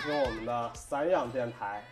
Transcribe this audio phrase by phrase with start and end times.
[0.00, 1.82] 听我们的散养电台，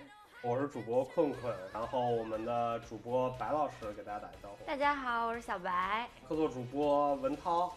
[0.43, 6.07] 我是主播困困，然后我们的主播白老师给大家打个招呼，大家好，我是小白。
[6.29, 7.73] 客座主播文涛。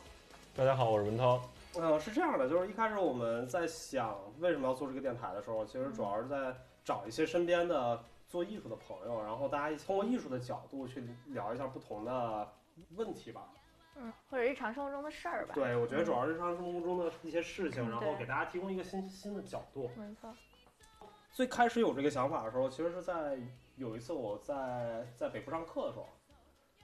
[0.54, 1.42] 大家好，我是文涛。
[1.78, 6.54] 嗯，是这样的，就是一开始我们在想为什么要做这个电台的时候，其实主要是在
[6.84, 12.48] 找一些身边的做艺术的朋友，然后大家一起通过艺术的角度去聊一下不同的
[12.96, 13.44] 问题吧。
[14.00, 15.54] 嗯，或者日常生活中的事儿吧。
[15.56, 19.90] 对，我觉得主要是日常生活中的一些事情，嗯然后给大家提供一个新新的角度。
[19.96, 20.34] 没错。
[21.32, 23.38] 最开始有这个想法的时候，其实是在
[23.76, 26.08] 有一次我在在北部上课的时候，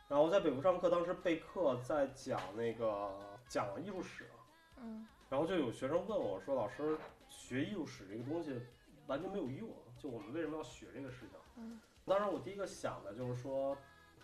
[0.07, 3.11] 然后在北部上课，当时备课在讲那个
[3.47, 4.29] 讲艺术史，
[4.77, 6.95] 嗯然后就有学生问我说：“老师，
[7.27, 8.61] 学艺术史这个东西
[9.07, 9.67] 完全没有用，
[9.97, 13.75] 就我们为什么要学这个事情？”嗯当时我第一个想的就是说，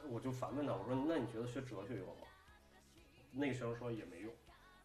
[0.09, 2.27] 我就反问他，我说：“那你觉得学哲学有用吗？”
[3.31, 4.33] 那个学生说也没用。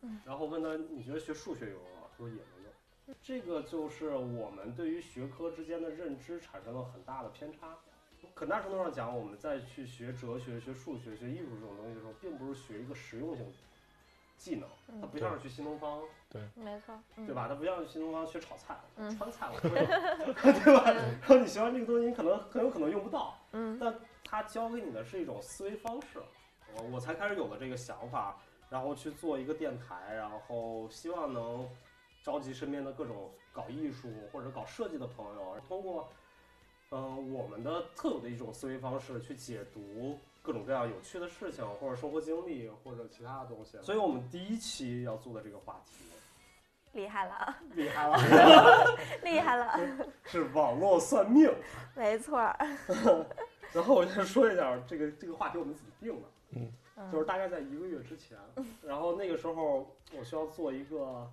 [0.03, 3.17] 嗯然后问他：“你觉得学数学有用吗？”他说也没用。
[3.23, 7.77] 这个就是我们对于学科之间的认知产生了很大的偏差。
[8.35, 13.47] 很大程度上讲，我们在去学哲学、学数学、学艺术这种东西的时候，并不是学一个实用性
[14.39, 14.69] 技能，
[15.01, 16.95] 它嗯，不像是去新东方，对没错。
[17.17, 17.35] 嗯对？
[17.35, 17.47] 吧？
[17.49, 19.71] 它不像去新东方学炒菜，嗯川菜我会，
[20.65, 20.91] 对吧？
[20.91, 26.21] 然后你学完这个东西，你可能很有可能用不到，嗯但它教给你的是一种思维方式。
[26.77, 28.37] 我我才开始有了这个想法，
[28.71, 31.69] 然后去做一个电台，然后希望能
[32.23, 36.09] 召集身边的各种搞艺术或者搞设计的朋友，通过
[36.91, 43.79] 嗯、呃我们的特有的一种思维方式去解读各种各样有趣的事情，或者生活经历，或者其他的东西。
[43.83, 46.05] 所以我们第一期要做的这个话题，
[46.93, 48.17] 厉害了，厉害了
[49.23, 49.79] 厉害了，
[50.25, 51.53] 是网络算命。
[51.95, 52.39] 没错。
[53.73, 56.29] 然后我先说一下这个这个话题我们怎么定的。
[56.97, 58.39] 嗯就是大概在一个月之前，
[58.83, 61.31] 然后那个时候我需要做一个，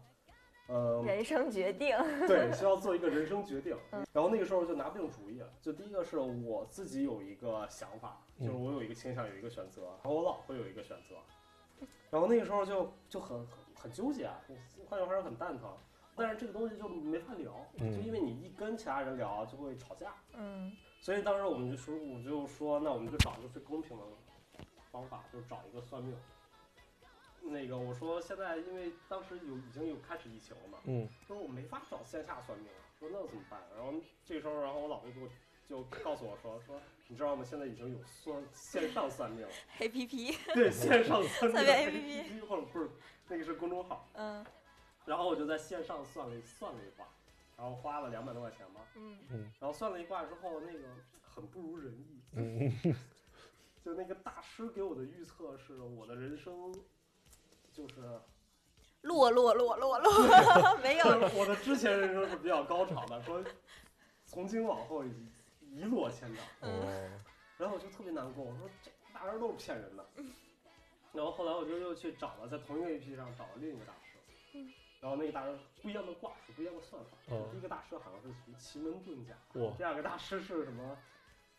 [0.67, 1.95] 呃，人生决定。
[2.27, 4.05] 对，需要做一个人生决定嗯。
[4.11, 5.47] 然后那个时候就拿不定主意了。
[5.61, 11.15] 就第一个是我自己有一个想法，嗯就是我有一个倾向，有一个选择，然后我老婆有一个选择。
[12.09, 14.41] 然后那个时候就就很很很纠结，啊，
[14.89, 15.69] 换句话说很蛋疼。
[16.13, 20.13] 但是这个东西就没法聊，就嗯因为你一跟其他人聊就会吵架。
[20.33, 24.03] 嗯所以当时我们就说，我就说，那我们就找一个最公平的
[24.91, 26.15] 方法，就是找一个算命。
[27.43, 31.09] 那个我说现在因为当时有已经有开始疫情了嘛，嗯。
[31.27, 33.59] 说我没法找线下算命了，说那怎么办？
[33.75, 33.93] 然后
[34.23, 35.29] 这时候，然后我老婆给我
[35.67, 37.43] 就告诉我说，说你知道吗？
[37.43, 40.37] 现在已经有算线上算命了，， A P P。
[40.53, 41.63] 对，线上算命。
[41.63, 42.89] APP 或者不是
[43.27, 44.45] 那个是公众号，嗯。
[45.05, 47.07] 然后我就在线上算了一算了一卦，
[47.57, 49.51] 然后花了两百多块钱吧，嗯。
[49.59, 50.79] 然后算了一卦之后，那个
[51.23, 52.71] 很不如人意，嗯
[53.83, 56.71] 就那个大师给我的预测是我的人生，
[57.73, 57.95] 就是
[59.01, 61.05] 落落落落落，没有。
[61.35, 63.43] 我的之前人生是比较高潮的，说
[64.25, 65.11] 从今往后一
[65.61, 66.45] 一落千丈。
[66.61, 67.19] 哦，
[67.57, 70.05] 然后我就特别难过，我说这大师都是骗人的。
[71.13, 74.17] 然后后来我就又去找了，在同一个 APP 上找了另一个大师
[74.53, 74.71] 嗯，
[75.01, 77.17] 然后那个大师不一样的卦数不一样的算法。
[77.31, 80.97] 嗯第一个大师好像是属于奇门遁甲，哇，第二个大师是什么？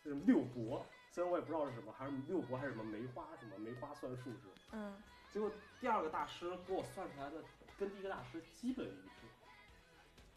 [0.03, 4.49] 是六博，虽然我也不知道是什么，还是六国还是什么梅花什么梅花算术是。
[4.73, 4.97] 嗯
[5.31, 5.51] 结果
[5.81, 7.37] 第二个大师给我算出来的
[7.79, 9.29] 跟第一个大师基本一致。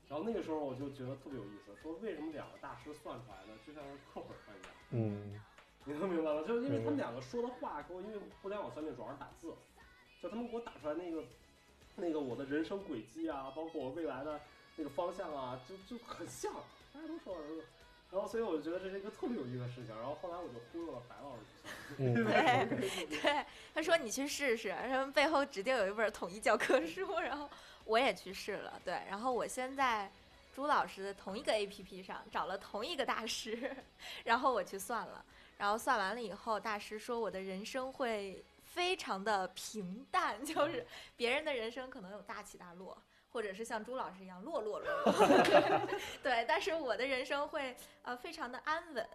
[0.07, 4.71] 然后那个时候我就觉得特别有意思，说为什么两个大师算出来的就像是课本上一样？
[4.91, 5.41] 嗯
[5.83, 6.43] 你能明白吗？
[6.47, 9.53] 就是因为他们两个说的话给我，因为互联网算命主要是打字，
[10.21, 11.23] 就他们给我打出来那个
[11.95, 14.39] 那个我的人生轨迹啊，包括我未来的
[14.77, 16.51] 那个方向啊，就就很像，
[16.93, 17.63] 大家都说儿子。
[18.15, 19.93] 然后所以我就觉得这是一个特别有意思的事情。
[19.93, 21.43] 然后后来我就忽悠了白老师
[21.97, 22.79] 去算命。
[22.79, 27.49] 嗯对，他说你去试试，他们背后指定有一本统一教科书，然后
[27.83, 30.09] 我也去试了，对，然后我先在
[30.55, 33.75] 朱老师的同一个 A P P 上找了同一个大师，
[34.23, 35.25] 然后我去算了，
[35.57, 40.87] 然后算完了以后，大师说我的人生会非常的平淡， 就是
[41.17, 42.97] 别人的人生可能有大起大落。
[43.35, 45.11] 或者是像朱老师一样落落落落，
[46.23, 49.05] 对，但是我的人生会呃非常的安稳，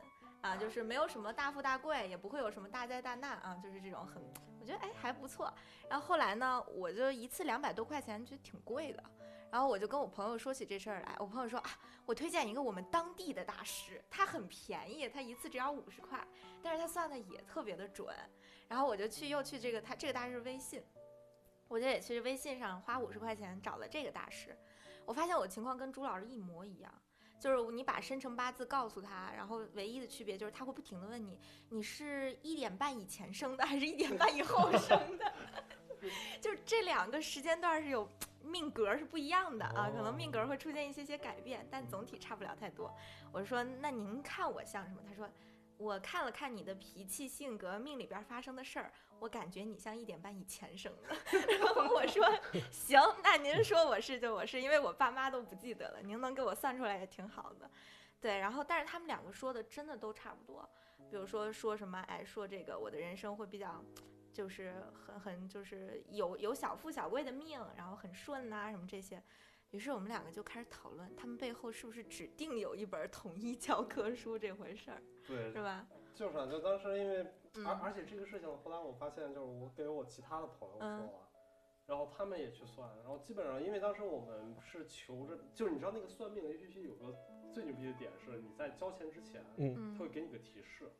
[0.42, 4.22] 啊，就是没有什么大富大贵，也不会有什么大灾大难啊，就是这种很，
[4.60, 5.50] 我觉得哎还不错。
[5.88, 9.02] 然后后来呢，我就一次两百多块钱，觉得挺贵的。
[9.50, 11.70] 然后我就跟我朋友说起这事儿来，我朋友说啊，
[12.04, 16.22] 我推荐一个我们当地的大师，他很便宜，他一次只要五十块，
[16.62, 18.14] 但是他算的也特别的准。
[18.68, 20.84] 然后我就去又去这个他这个大师微信，
[21.70, 24.58] 我就也去微信上花五十块钱找了这个大师，
[25.04, 26.92] 我发现我情况跟朱老师一模一样。
[27.38, 31.38] 就是你把生辰八字告诉他，然后唯一的区别就是他会不停的问你，
[31.68, 35.32] 你是一点半以前生的还是一点半以后生的？
[36.42, 38.06] 就是这两个时间段是有
[38.42, 42.92] 命格是不一样的啊，可能命格会出现一些些改变，但总体差不了太多。
[43.32, 45.00] 我说那您看我像什么？
[45.08, 45.26] 他说
[45.78, 51.08] 我看了看你的脾气、性格、命里边发生的事儿，我感觉你像一点半以前生的。
[51.58, 52.24] 然后我说
[52.70, 57.70] 行，那您说我是就我是，因为我爸妈都不记得了，您能给我算出来也挺好的。
[58.20, 60.68] 对，然后但是他们两个说的真的都差不多，
[61.10, 63.84] 比如说说什么，哎，说这个我的人生会比较，
[64.32, 69.22] 就是很很就是有有小富小贵的命，然后很顺呐、什么这些。
[69.70, 75.86] 于是我们两个就开始讨论，他们背后是不是指定有一本统一教科书这回事儿，对，是吧？
[76.12, 77.24] 就是啊，就当时因为，
[77.54, 81.28] 嗯而而且这个事情后来我发现，就是我给我其他的朋友说嗯了，
[81.86, 87.16] 然后他们也去算，然后基本上因为当时我们是求着，就是你知道那个算命的 APP 有个
[87.52, 90.92] 最牛逼的点是，你在交钱之前，嗯他会给你个提示，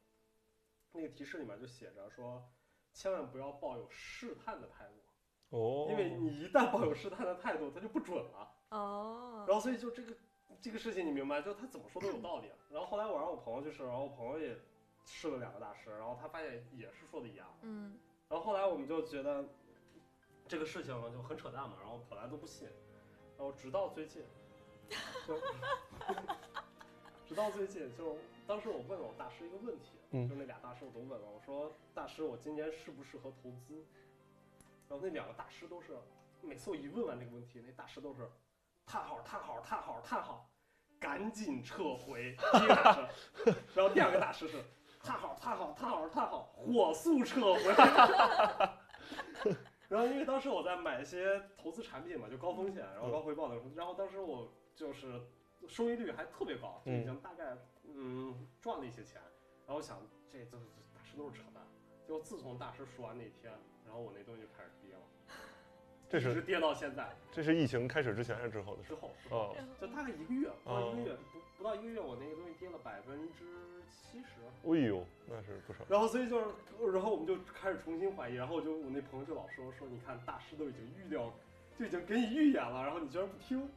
[0.92, 2.42] 那个提示里面就写着说，
[2.92, 8.56] 千万不要抱有试探的态度，哦，因为你一旦抱有试探的态度，它就不准了。
[8.70, 10.16] 哦，然后所以就这个
[10.60, 12.50] 这个事情你明白，就他怎么说都有道理。
[12.68, 14.56] 然后后来我让我朋友去试，然后我朋友也
[15.12, 17.46] 试了两个大师，然后他发现也是说的一样。
[17.62, 17.98] 嗯
[18.28, 19.44] 然后后来我们就觉得
[20.46, 22.68] 这个事情就很扯淡嘛，然后本来都不信，
[23.36, 24.22] 然后直到最近，
[25.26, 25.34] 就
[27.26, 28.16] 直到最近，就
[28.46, 33.84] 当时我问了我大师一个问题，嗯就那俩大师我都问了，我说大师我今年适不适合投资？
[34.88, 35.98] 然后那两个大师都是
[36.40, 38.30] 每次我一问完这个问题，那大师都是
[38.86, 40.48] 叹号叹号叹号叹号，
[41.00, 42.36] 赶紧撤回。
[42.52, 43.08] 第一个大师，
[43.74, 44.64] 然后第二个大师是
[45.02, 47.60] 叹号叹号叹号叹号，火速撤回。
[49.88, 55.20] 然后因为当时我在买一些投资产品嘛，就高风险，然后高回报的，然后当时我就是
[55.66, 59.20] 收益率还特别高，就已经大概嗯赚了一些钱，
[59.66, 60.00] 然后我想
[60.30, 61.64] 这都是大师都是扯淡。
[62.06, 63.52] 结果自从大师说完那天，
[63.84, 65.00] 然后我那东西就开始跌了，
[66.08, 68.90] 这是一直跌到现在这是疫情开始之前还是之后的事？
[68.90, 73.44] 之后，哦，就大概一个月，不到一个哦月，不不到一个月，我那个东西跌了百分之
[73.86, 74.40] 七十。
[74.64, 75.80] 哎呦，那是不少。
[75.90, 76.46] 然后所以就是，
[76.90, 81.30] 然后我们就开始重新怀疑，然后我就我那朋友就老说说，你看大师都已经预料，
[81.78, 83.68] 就已经给你预言了，然后你居然不听，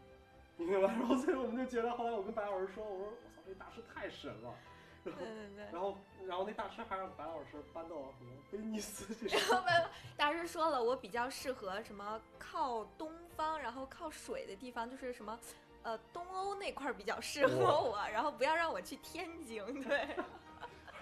[0.56, 0.88] 你明白？
[0.95, 4.56] 然后所以我们就觉得，后来我跟白老师说，我说我操，这大师太神了。
[5.03, 5.65] 然后对对对。
[5.74, 9.27] 然后然后那大师还让白老师搬到什么威尼斯去。
[9.27, 15.38] 然后没有，大师说了，我比较适合什么靠东方，然后靠水的地方，就是什么，
[15.83, 20.07] 呃，东欧那块儿比较适合我，然后不要让我去天津，对，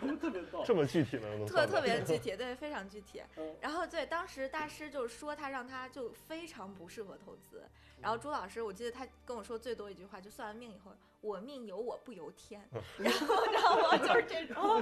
[0.19, 0.63] 特别逗。
[0.65, 1.27] 这么具体呢？
[1.47, 3.21] 特特别具 体，对，非常具体。
[3.37, 7.63] 嗯然后对，当时大师就是说他让他就非常不适合投资，
[8.01, 10.91] 然后朱老师我记得他跟我说最多一句话，就算完命以后，
[11.21, 12.67] 我命由我不由天，
[12.97, 14.81] 然后然后我就是这种，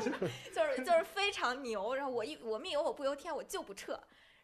[0.54, 4.00] 就是就是非常牛，然后我一我命由我不由天，我就不撤。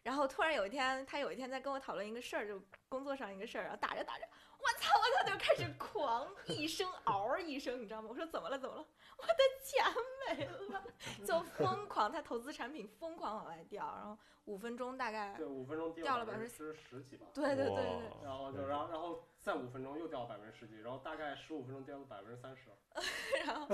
[0.06, 4.24] 然后突然有一天，他有一天在跟我讨论一个事儿，就工作上一个事儿，然后打着打着，
[4.56, 8.08] 我操我操，就开始狂一声嗷一声，你知道吗？
[8.08, 8.86] 我说怎么了怎么了？
[9.18, 9.84] 我的钱
[10.28, 10.82] 没了，
[11.24, 17.26] 就疯狂，他投资产品疯狂往外掉，然后五分钟大概对，五分钟掉了百分之十几吧。
[17.32, 22.64] 对对对对然后就然后然后再五分钟又掉了百分之十几，然后大概十五分钟掉了百分之三十。
[23.46, 23.66] 然后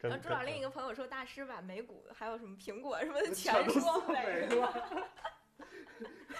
[0.00, 5.08] 然后朱老跟另一个朋友说，大师把美股还有什么苹果什么的全说没没了。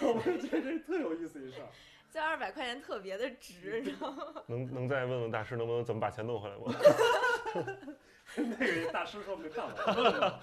[0.01, 1.67] 我就觉得这是特有意思一事儿。
[2.11, 4.43] 这二百块钱特别的值，你知道吗？
[4.47, 6.73] 能能再问问大师能不能怎么把钱弄回来吗？
[8.59, 10.41] 那个大师说没办法， 问了。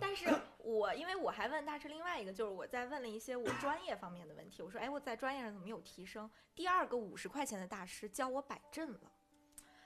[0.00, 6.30] 但是我因为我还问大师另外一个，就是我在问了一些我专业方面的问题，我说，哎，我在专业上怎么有提升？
[6.54, 9.00] 第二个五十块钱的大师教我摆阵了。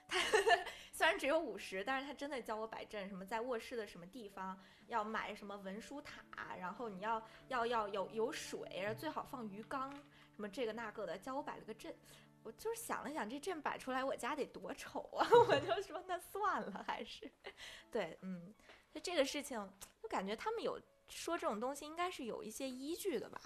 [0.07, 0.17] 他
[0.91, 6.21] 虽然只有五十，但是他真的教我摆阵，什么在卧室的什么地方要买什么文书塔，
[6.57, 9.91] 然后你要要要有有水，最好放鱼缸，
[10.35, 11.95] 什么这个那个的，教我摆了个阵。
[12.43, 15.27] 我就是想了想，这阵摆出来我家得多丑啊！
[15.47, 17.29] 我就说那算了，还是
[17.91, 18.53] 对，嗯，
[18.91, 19.69] 就这个事情，
[20.01, 23.39] 就感觉他们有说这种东西，应该是有一些依据的吧，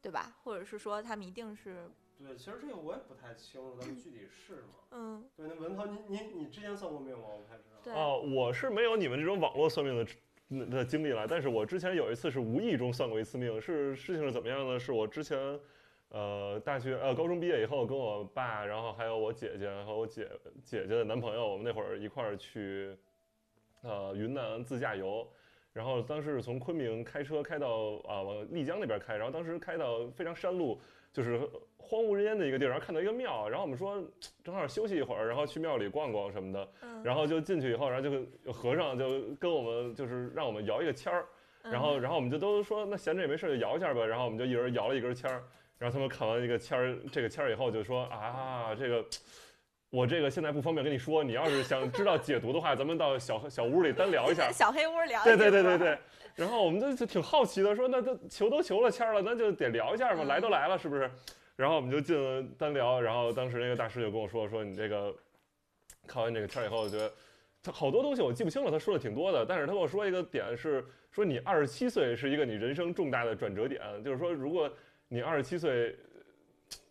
[0.00, 0.36] 对吧？
[0.44, 4.68] 或者是说他们一定是，对，其实这个我也不太清楚，咱们具体是什么。
[4.92, 7.24] 嗯，对，那文涛，你你你之前算过命吗？
[7.28, 7.80] 我不太知道。
[7.82, 10.04] 对，哦，我是没有你们这种网络算命的
[10.50, 14.78] 的的经历了，但是我之前有一次是无意中算过一次命，是事情是怎么样呢？
[14.78, 15.58] 是我之前。
[16.10, 20.28] 呃，大学呃，高中毕业以后，跟我爸，然后还有我姐姐和我姐
[20.62, 22.96] 姐姐的男朋友，我们那会儿一块儿去，
[23.82, 25.26] 呃，云南自驾游。
[25.72, 30.80] 然后当时是从昆明开车开到啊、往丽江那边开，然后当时开到非常山路，
[31.12, 31.38] 就是
[31.76, 34.02] 荒无人烟的一个地儿，然后看到一个庙，然后我们说
[34.42, 36.68] 正好休息一会儿，然后去庙里逛逛什么的。
[36.80, 41.26] 嗯，然后就进去以后，然后就有和尚就跟我们就是让我们摇一个签儿，
[41.62, 45.44] 然后嗯然后我们就都说那闲着也没事就摇一下吧，然后我们就一人摇了一根签儿，
[45.78, 49.04] 然后他们看完这个签儿这个签儿以后就说啊这个。
[49.88, 54.50] 我这个现在不方便跟你说，你要是想知道解读的话，咱们到小小屋里单聊一下。
[54.52, 55.22] 小黑屋聊。
[55.22, 55.98] 对对对对对。
[56.34, 61.08] 然后我们就就挺好奇的，说那都求都求了签了，那就得聊一下嘛，来都来了，是不是？
[61.54, 65.14] 然后我们就进了单聊，然后当时那个大师就跟我说，说你这个
[66.06, 67.10] 看完这个签以后，我觉得
[67.62, 74.70] 他好多东西我记不清了，他说的挺多的，但是他跟我说一个点是说你二十七岁是一个你人生重大的转折点，就是说如果
[75.08, 75.96] 你二十七岁。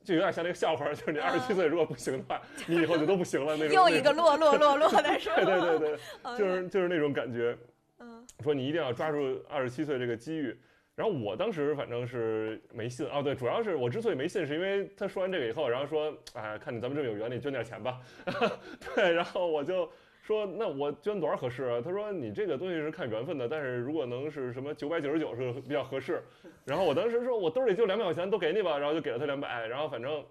[0.06, 3.74] 就有点像那个笑话，就是你二十七岁如果不行的话，你以后就都不行了那种。
[3.74, 7.58] 又一个落落落落的是 对对对对，就是就是那种感觉。
[7.98, 8.24] 嗯。
[8.44, 10.56] 说你一定要抓住二十七岁这个机遇。
[10.94, 18.00] 然后我当时反正是没信哦，对，主要是我之所以没信，是因为他说完这个以后，然后说，哎，看你咱们这么有缘，你捐点钱吧。
[18.96, 19.92] 对，然后我就。
[20.26, 21.80] 说那我捐多少合适啊？
[21.80, 26.20] 他说你这个东西是看缘分的，但是如果能是什么九百九十九是比较合适。
[26.66, 30.26] 然后我当时说我兜里就两百块钱，都给你吧，然后就给了他两百，然后反正，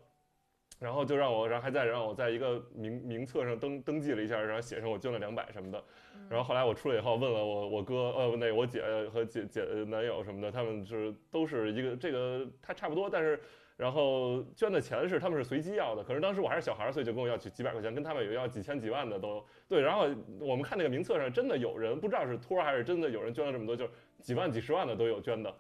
[0.81, 5.81] 然后就让我，然后还在让我在一个名名册上登登记了一下，然后写上我捐了两百什么的。
[6.29, 8.83] 然后后来我出来以后问了我我哥呃那我姐
[9.13, 13.39] 和姐姐男友什么的，他们是都是一个这个他差不多，但是。
[13.77, 19.81] 然后捐的钱是他们是随机要的，可是当时我还是小孩儿，所以就跟我要几几百块钱，跟他们有要几千几万的都对。
[19.81, 20.07] 然后
[20.39, 23.91] 我们看那个名册上，真的有人不知道是托还是真的有人捐了这么多，就是
[24.21, 25.53] 几万几十万的都有捐的。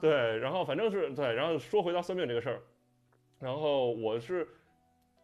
[0.00, 1.34] 对，然后反正是对。
[1.34, 2.62] 然后说回到算命这个事儿，
[3.40, 4.46] 然后我是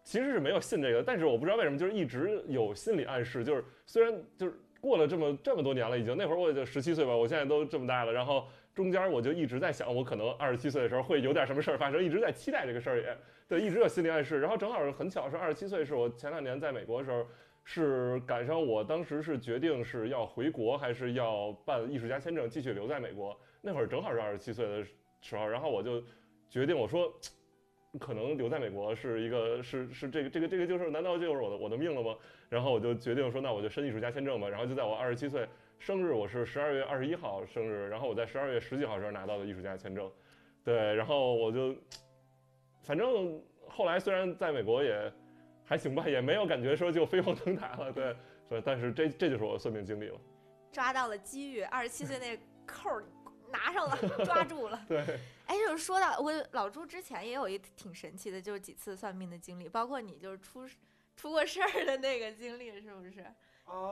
[0.02, 8.48] 其实是没有信这个，但是我不知道为什么就是一直有心理暗示，就是虽然就是过了这么这么多年了，已经那会儿我也就十七岁吧，我现在都这么大了，然后。
[8.74, 14.40] 中间我就一直在想，我可能二十七岁的时候会有点什么事儿发生，一直在期待这个事儿，也对，一直有心理暗示。
[14.40, 17.26] 然后正好很巧是二十七岁，是我前两年在美国的时候，
[17.64, 23.38] 是赶上我当时是决定是要回国还是要办艺术家签证继续留在美国。
[23.60, 24.82] 那会儿正好是二十七岁的
[25.20, 26.02] 时候，然后我就
[26.48, 27.12] 决定我说，
[28.00, 32.16] 可能留在美国是一个是是这个这个这个就是难道就是我的我的命了吗？
[32.48, 34.48] 然后我就决定说那我就申艺术家签证吧。
[34.48, 35.46] 然后就在我二十七岁。
[35.84, 40.08] 生日我是十二月二十一号生日，然后我在十二月十几号时候拿到的艺术家签证，
[40.62, 41.74] 对，然后我就，
[42.84, 45.12] 反正后来虽然在美国也
[45.64, 48.14] 还行吧，也没有感觉说就飞黄腾达了，对，
[48.48, 50.20] 所以，但是这这就是我算命经历了，
[50.70, 52.88] 抓到了机遇，二十七岁那扣
[53.50, 55.00] 拿上了， 抓住了，对，
[55.46, 60.64] 哎，就是说到我老朱之前也有一挺神奇的，就是几次算命的经历，包括你就是出
[61.16, 63.26] 出过事儿的那个经历，是不是？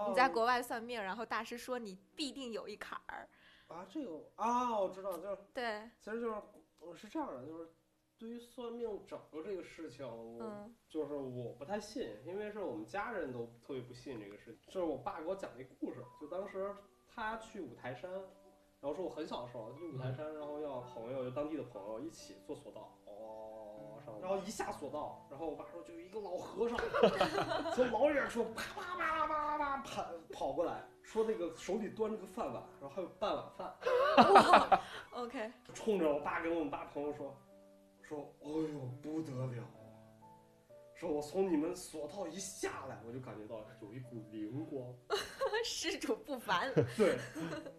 [0.08, 3.28] 你在国外算命，然后大师说你必定有一坎儿。
[3.68, 6.42] 啊，这个啊，我知道，就是对，其实就是
[6.78, 7.70] 我是这样的，就是
[8.18, 10.04] 对于算命整个这个事情，
[10.40, 14.72] 嗯，就是我不太信，因为是我们家人都特别不信这个事情。
[14.72, 16.74] 就是我爸给我讲一个故事，就当时
[17.06, 22.96] 他去五台山，然后说我很小的时候去五台山，然后要朋友，就当地的朋友一起坐索道。
[24.20, 26.78] 然后一下索道，然后我爸说就有一个老和尚
[27.74, 34.80] 从老远处啪啪啪啪啪啪跑跑过来，说那个手里端着个饭碗，然后还有半碗饭。
[35.12, 35.52] OK。
[35.74, 37.34] 冲着我爸跟我们爸朋友说，
[38.02, 39.64] 说哎呦不得了，
[40.94, 44.94] 说我从你们索道一下来，我就感觉到有一股灵光，
[45.64, 46.72] 施主不凡。
[46.96, 47.18] 对，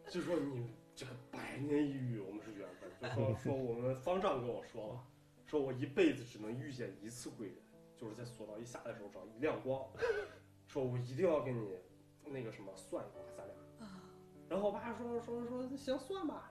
[0.10, 2.90] 就说你这个百年一遇，我们是缘分。
[3.02, 5.04] 就说说我们方丈跟我说了。
[5.52, 7.58] 说我一辈子只能遇见一次贵人，
[7.98, 9.86] 就是在索道一下来的时候，找一亮光。
[10.66, 11.78] 说我一定要给你
[12.24, 13.54] 那个什么算一卦，咱俩。
[14.48, 16.50] 然后我爸说说说行算吧。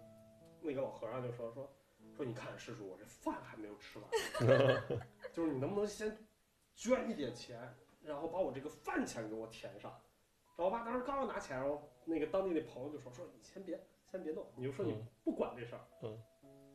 [0.60, 1.72] 那个老和尚就说说
[2.14, 4.10] 说你看施主，我这饭还没有吃完，
[5.32, 6.14] 就是你能不能先
[6.74, 9.90] 捐一点钱，然后把我这个饭钱给我填上。
[10.58, 15.80] 然后我爸当时刚要拿钱，然后那个当地那朋友就说说你先别先别动，你就说你不管这事儿。
[16.02, 16.22] 嗯。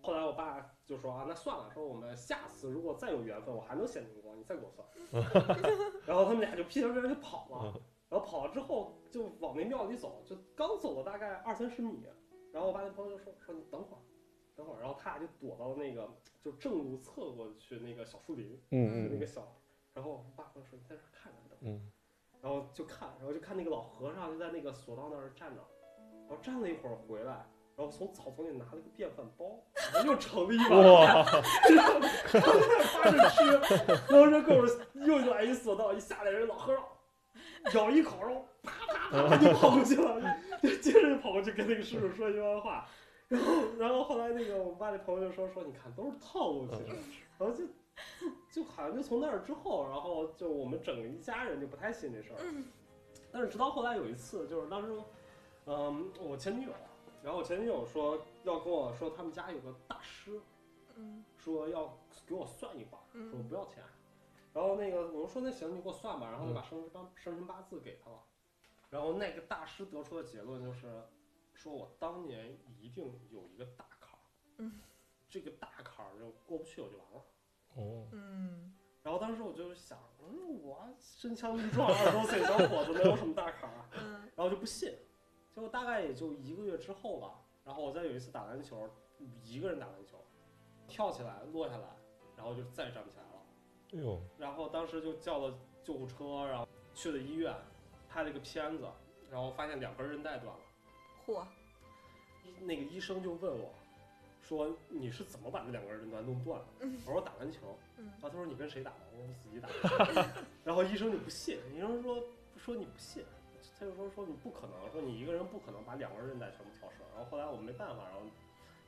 [0.06, 4.88] 后来我爸就说啊，那算了，说我们下次如果再有缘分，我还能显灵光，你再给我算。
[6.06, 7.74] 然后他们俩就屁颠颠就跑了。
[8.08, 12.06] 然后跑了之后就往那庙里走，就刚走了大概二三十米，
[12.54, 14.00] 然后我爸那朋友就说说你等会儿，
[14.56, 14.80] 等会儿。
[14.80, 16.08] 然后他俩就躲到那个
[16.40, 19.42] 就正路侧过去那个小树林，嗯那个小。
[19.96, 21.58] 然后我爸朋友说你在这看着等。
[21.62, 21.92] 嗯。
[22.42, 25.62] 然后就看，然后就看那个老和尚就在那个索道那儿站着，
[26.28, 27.44] 然后站了一会儿回来。
[27.77, 29.60] 然后从草丛里拿了个电饭包，
[30.05, 30.82] 又盛了一碗，
[31.75, 32.00] 然后
[32.94, 33.44] 发着吃。
[34.10, 34.72] 然后这哥们
[35.05, 36.84] 又来一索道，一下来人老和尚
[37.74, 38.72] 咬一口，然后啪
[39.12, 40.22] 啪啪就跑过去了，
[40.63, 42.88] 就接着就跑过去跟那个叔叔说一番话。
[43.27, 46.96] 然后，然后后来那个我爸那朋友就说说，你看都是套路，其实。
[47.38, 47.65] 然后就
[48.50, 52.39] 就好像就从那儿之后，然后就我们整个一家人就不太信这事儿。
[53.34, 54.94] 但是直到后来有一次，就是当时，
[55.65, 56.72] 嗯，我前女友。
[57.25, 60.39] 然后我前女友说要跟我说他们家有个大师，
[60.96, 63.84] 嗯说要给我算一卦，说嗯不要钱。
[64.53, 68.20] 然后那个我就说那行，你给我算吧，然后就把生辰八生辰八字给他了。
[68.91, 71.01] 然后那个大师得出的结论就是，
[71.55, 74.22] 说我当年一定有一个大坎儿，
[74.58, 74.79] 嗯，
[75.27, 77.25] 这个大坎儿就过不去我就完了。
[77.74, 83.89] 哦，嗯然后当时我就想，嗯，我身强力壮，二十多岁小伙子能有什么大坎儿啊？
[84.00, 84.94] 嗯然后就不信，
[85.56, 88.90] 结果大概也就一个月之后吧，然后我再有一次打篮球，
[89.42, 90.18] 一个人打篮球，
[90.86, 91.88] 跳起来落下来，
[92.36, 93.42] 然后就再也站不起来了。
[93.94, 97.56] 哎呦，然后当时就叫了救护车，然后去了医院，
[98.10, 98.86] 拍了一个片子，
[99.32, 100.60] 然后发现两根韧带断了。
[101.26, 101.48] 嚯，
[102.60, 103.74] 那个医生就问我，
[104.42, 106.66] 说你是怎么把那两根韧带弄断的？
[106.82, 107.60] 嗯我说打篮球。
[107.96, 108.98] 嗯然后他说你跟谁打的？
[109.14, 110.44] 我说我自己打的。
[110.66, 112.22] 然后医生就不信，医生说
[112.58, 113.24] 说你不信，
[113.79, 117.03] 他就说说你不可能，说你一个人不可能把两根韧带全部跳折。
[117.15, 118.22] 然后后来我没办法，然后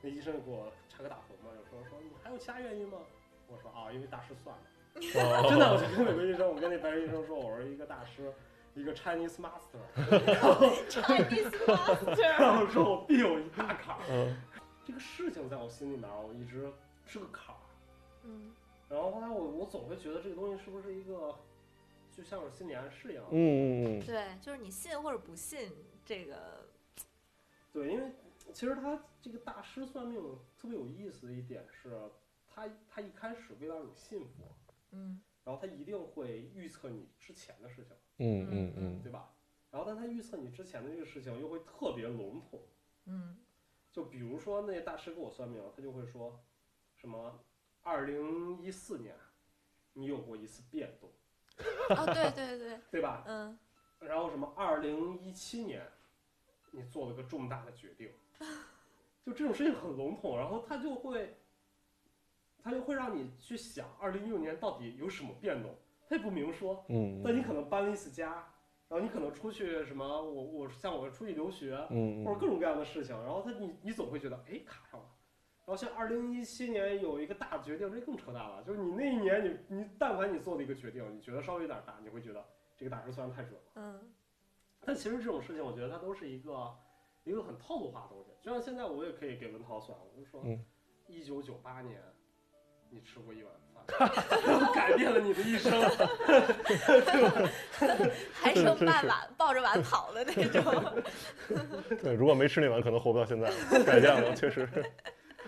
[0.02, 2.98] 那医生就给我插个大红嘛，就说说你还有其他原因吗？
[3.48, 4.62] 我说啊，因为大师算的。
[5.20, 8.32] 哦 真的，我就跟美国医生，我跟那白人医生说，我说一个大师，
[8.74, 9.78] 一个 Chinese master，
[10.26, 14.02] 然后 Chinese 然 master，后说我必有一大坎儿。
[14.08, 14.36] 嗯
[14.84, 16.72] 这个事情在我心里面，我一直
[17.04, 17.60] 是个坎儿。
[18.24, 18.52] 嗯
[18.88, 21.34] 然后后来我我总会觉得这个东西是不是一个，
[22.18, 23.24] 就像是心理暗示一样。
[23.30, 25.70] 嗯嗯嗯，对，就是你信或者不信
[26.04, 26.66] 这个，
[27.72, 28.10] 对，因为
[28.52, 30.20] 其实他这个大师算命
[30.56, 32.10] 特别有意思的一点是，
[32.48, 34.42] 他他一开始为了让你信服，
[34.90, 39.32] 嗯然后他一定会预测你之前的事情，嗯嗯嗯对吧？
[39.70, 42.60] 然后但他预测你之前的这个事情又会特别笼统。
[43.04, 43.36] 嗯
[43.92, 46.44] 就比如说那大师给我算命，他就会说，
[46.96, 47.38] 什么，
[47.82, 49.14] 二零一四年，
[49.92, 51.08] 你有过一次变动，
[51.96, 53.22] 哦对对对， 对吧？
[53.26, 53.58] 嗯。
[54.00, 55.82] 然后什么，二零一七年，
[56.70, 58.10] 你做了个重大的决定，
[59.26, 61.36] 就这种事情很笼统，然后他就会，
[62.62, 65.74] 他就会让你去想，二零一六年到底有什么变动，
[66.08, 68.34] 他也不明说，嗯，但你可能搬了一次家，
[68.88, 72.38] 然后你可能出去什么，我我像我出去留学，嗯或者。
[72.38, 75.06] 各种各样的事情，然后他你你总会觉得哎卡上了，
[75.68, 82.42] 然后像二零一七年有一个大决定，这更扯淡了，就是你那一年你你但凡你做了一个决定，你觉得稍微有点大，你会觉得
[82.74, 83.72] 这个大师算的太准了。
[83.74, 84.00] 嗯
[84.80, 86.74] 但其实这种事情，我觉得它都是一个
[87.24, 88.30] 一个很套路化的东西。
[88.40, 90.58] 就像现在我也可以给文涛算，我就说嗯，
[91.06, 92.00] 一九九八年
[92.88, 93.84] 你吃过一碗饭，
[94.46, 95.70] 然后改变了你的一生。
[98.32, 101.04] 还剩半碗，抱着碗跑的那种。
[102.02, 103.50] 对，如果没吃那碗，可能活不到现在，
[103.84, 104.66] 改变了，确实。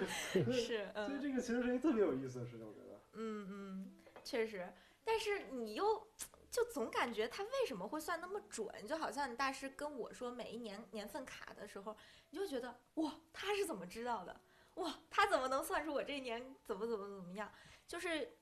[0.08, 3.00] 是， 所以嗯这个其实是一个特别有意思的事情，我觉得。
[3.12, 3.92] 嗯嗯，
[4.24, 4.72] 确实。
[5.04, 6.06] 但是你又
[6.50, 8.68] 就总感觉他为什么会算那么准？
[8.86, 11.96] 就好像你大师跟我说每一年年份卡的时候，
[12.30, 14.40] 你就觉得哇，他是怎么知道的？
[14.74, 17.50] 哇，他怎么能算出我这一年怎么怎么怎么样？
[17.86, 18.36] 就是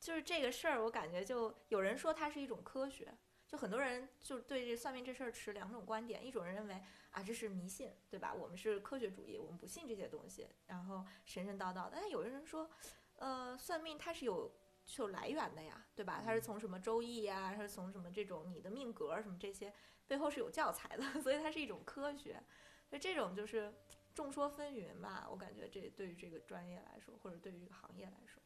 [0.00, 3.14] 就是这个事儿，我感觉就有人说它是一种科学。
[3.46, 6.82] 就很多人就对这算命这事儿持两种观点，一种人认为
[7.14, 8.34] 啊这是迷信，对吧？
[8.34, 11.92] 我们是科学主义，我们不信这些东西，然后神神叨叨的。
[11.92, 12.68] 但有的人说，
[13.16, 14.52] 呃，算命它是有
[14.84, 16.20] 是有来源的呀，对吧？
[16.24, 19.72] 它是从什么周易呀，它是从什么这种你的命格儿什么这些
[20.08, 22.42] 背后是有教材的， 所以它是一种科学。
[22.90, 23.72] 所以这种就是
[24.12, 28.42] 众说纷纭吧，我感觉这对于这个专业来说，或者对于这个行业来说，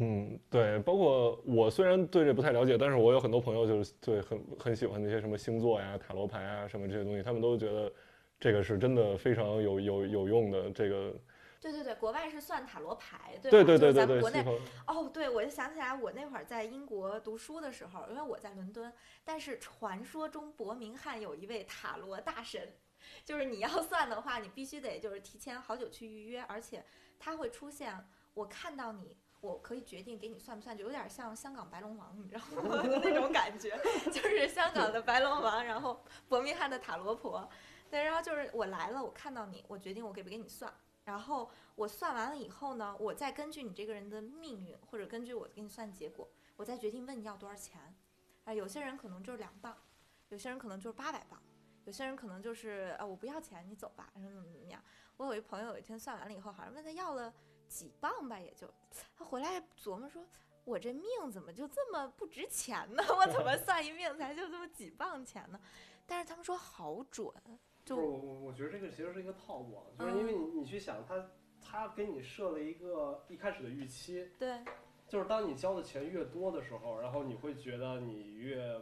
[0.00, 7.92] 嗯，对，包括我虽然对这不太了解，但是我有很多朋友就是对很很喜欢那些什么星座呀、塔罗牌啊什么这些东西，他们都觉得
[8.38, 10.70] 这个是真的非常有有有用的。
[10.70, 11.14] 这个
[11.60, 14.44] 对对对，国外是算塔罗牌，对对对对对对，咱们国内
[14.86, 18.92] 哦，对，我就想起来，我那会儿在英国读书的时候，因为我在伦敦，
[19.24, 22.74] 但是传说中伯明翰有一位塔罗大神，
[23.24, 26.84] 就是你要算的话，你必须得就是提前好久去预约，而且
[27.18, 27.94] 他会出现，
[28.34, 29.16] 我看到你。
[29.42, 32.80] 我可以决定给你算不算，就有点像香港白龙王，你知道吗？
[33.02, 33.76] 那种感觉，
[34.06, 37.48] 就是香港的白龙王，然后伯明翰的塔罗婆，
[37.90, 40.72] 对，然后就是我来了，我看到你，我决定我给不给你算，
[41.04, 47.80] 然后我算完了以后呢，我再根据你这个人的命运，或者根据我给你算结果，我再决定问你要多少钱。
[48.44, 49.76] 啊，有些人可能就是两磅，
[50.28, 51.40] 有些人可能就是八百磅，
[51.84, 54.80] 有些人可能就是啊我不要钱，你走吧，然后怎么怎么样。
[55.16, 57.32] 我有一朋友有一天算完了以后，好像问他要了
[57.72, 58.68] 几磅吧，也就
[59.16, 60.22] 他回来琢磨说。
[60.64, 63.02] 我这命怎么就这么不值钱呢？
[63.18, 65.60] 我怎么算一命才就这么几磅钱呢？
[66.06, 67.28] 但是他们说好准，
[67.84, 71.30] 就我我我觉得这个其实是一个套路，啊，就是因为你你去想他
[71.60, 74.62] 他给你设了一个一开始的预期，对，
[75.08, 78.80] 就是当你交的钱越多的时候，然后你会觉得你越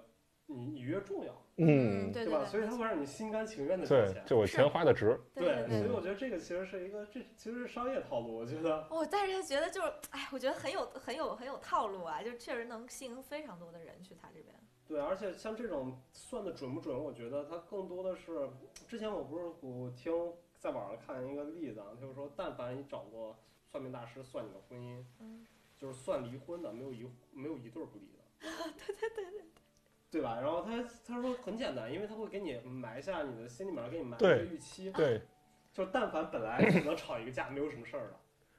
[0.51, 2.45] 你你越重要，嗯，对吧？
[2.45, 4.25] 所以他会让你心甘情愿的交对，钱。
[4.27, 5.19] 就我钱花的值。
[5.35, 8.37] 对对所以嗯我觉得这个其实是一个，这其实是商业套路。
[8.37, 14.55] 我觉得，哦，但是他觉得就是，哎，我觉得很有很有很有套路啊，就确实能吸引非常多的人去他这边。
[14.89, 18.51] 对，而且像这种算的准不准，我觉得它更多的是，
[18.89, 20.13] 之前我不是我听
[20.59, 23.39] 在网上看一个例子啊，就是说，但凡你找过
[23.71, 25.47] 算命大师算你的婚姻，嗯，
[25.79, 28.19] 就是算离婚的，没有一没有一对儿不离的。
[28.41, 29.45] 对对对对。
[30.11, 30.39] 对吧？
[30.41, 35.23] 然后他他说很简单，因为他会给你埋下你的心里面给你埋一个预期，对，
[35.73, 38.17] 就但凡本来只能吵一个架，没有什么事儿的，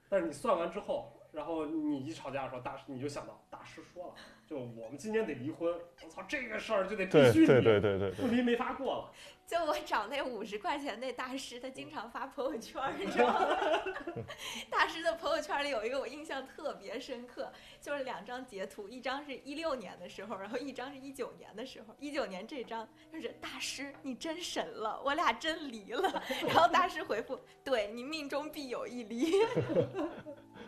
[0.07, 4.13] 但是你算完之后，然后你一吵架的时候，大师你就想到大师说了，
[4.45, 9.11] 就我们今年得离婚，我操，这个事儿就得必须离，对对对对对，不离没法过了。
[9.47, 13.57] 就我找那五十块钱那大师，他经常发朋友圈，你知道吗？
[14.71, 21.93] 大师的朋友圈里有一个我印象特别深刻，就是两张截图，一张是一六年的时候，然后一张是一九年的时候。
[21.99, 26.23] 一九年这张就是大师，你真神了，我俩真离了。
[26.47, 29.33] 然后大师回复：对你命中必有一离。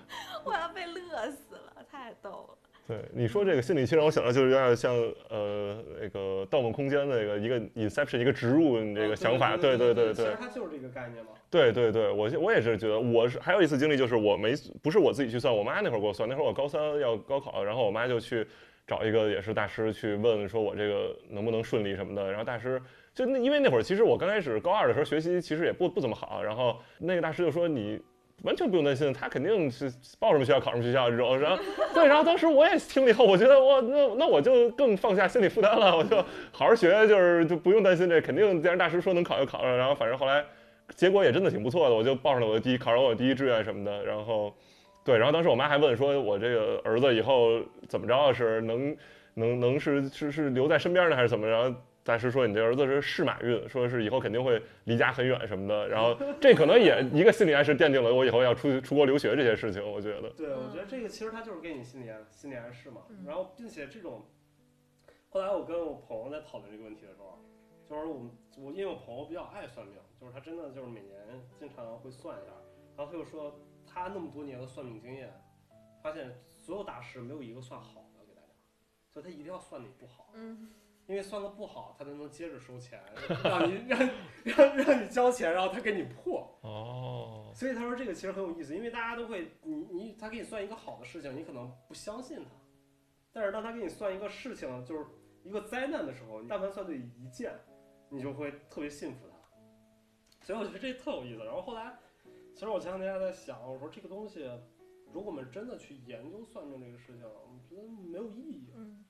[0.44, 2.58] 我要被乐死了，太逗了。
[2.86, 4.94] 对你说这个心理期让我想到就是有点像
[5.30, 11.32] 呃那个《盗梦空间》的那个一个 Inception 一个植入你这个想法，对对对对其实它就是这个概念嘛。
[11.50, 18.46] 对对对，我我也是觉得我是还有一次经历就是我没不是我自己去算，我妈那会儿给我算，那会儿我高三要高考，然后我妈就去
[18.86, 22.82] 找一个也是大师去问说我这个能不能顺利什么的，然后大师
[23.14, 28.02] 就那因为那会儿其实我刚开始高二的时候学习其实也不不怎么好，然后那个大师就说你。
[28.44, 31.40] 完全不用担心，他肯定是报什么学校考什么学校这种。
[31.40, 36.18] 然后， 对，然后当时我也听了以后，我觉得我那那我就更放下心理负担了，我就
[36.52, 39.78] 好好学，就是就不用担心这，肯定既然大师说能考就考了。
[39.78, 40.44] 然后反正后来
[40.96, 44.04] 结果也真的挺不错的，我就报上了我的第一，考上我的第一志愿什么的。
[44.04, 44.54] 然后，
[45.06, 48.96] 对，然后当时我妈还问说，我这个儿子以后怎么着是能
[49.36, 51.74] 能能是是是留在身边呢，还是怎么着？
[52.04, 55.88] 大师说你这儿子是试马运，说是以后肯定会离家很远什么的。
[55.88, 59.82] 然后 这可能也一个心理暗示，奠定了我以后要出去出国留学这些事情。
[59.82, 63.04] 我觉得，对，我觉得这个其实他就是给你心理暗心理暗示嘛。
[63.10, 64.26] 嗯然后，并且这种，
[65.30, 67.40] 后来我跟我朋友在讨论这个问题的时候，
[67.90, 71.18] 就是我们我因为我朋友比较爱算命，就是他真的就是每年
[71.58, 72.52] 经常会算一下，
[72.98, 75.32] 然后他就说他那么多年的算命经验，
[76.02, 78.48] 发现所有大师没有一个算好的给大家，
[79.14, 80.32] 所以他一定要算你不好。
[80.34, 80.70] 嗯，
[81.08, 83.02] 因为算的不好，他才能接着收钱，
[83.44, 84.00] 让你让
[84.44, 86.50] 让让你交钱，然后他给你破。
[86.62, 92.52] 哦，所以他说这个其实很有意思，因为大家都会，你你他给你算一个好的事情，你可能不相信他，
[93.32, 95.06] 但是当他给你算一个事情，就是
[95.44, 97.54] 一个灾难的时候，你但凡算对一件，
[98.10, 100.46] 你就会特别信服他。
[100.46, 101.44] 所以我觉得这特有意思。
[101.44, 101.94] 然后后来，
[102.54, 104.50] 其实我前两天还在想，我说这个东西，
[105.12, 108.72] 如果我们真的去研究算命这个事情，我觉得没有意义。
[108.76, 109.04] 嗯，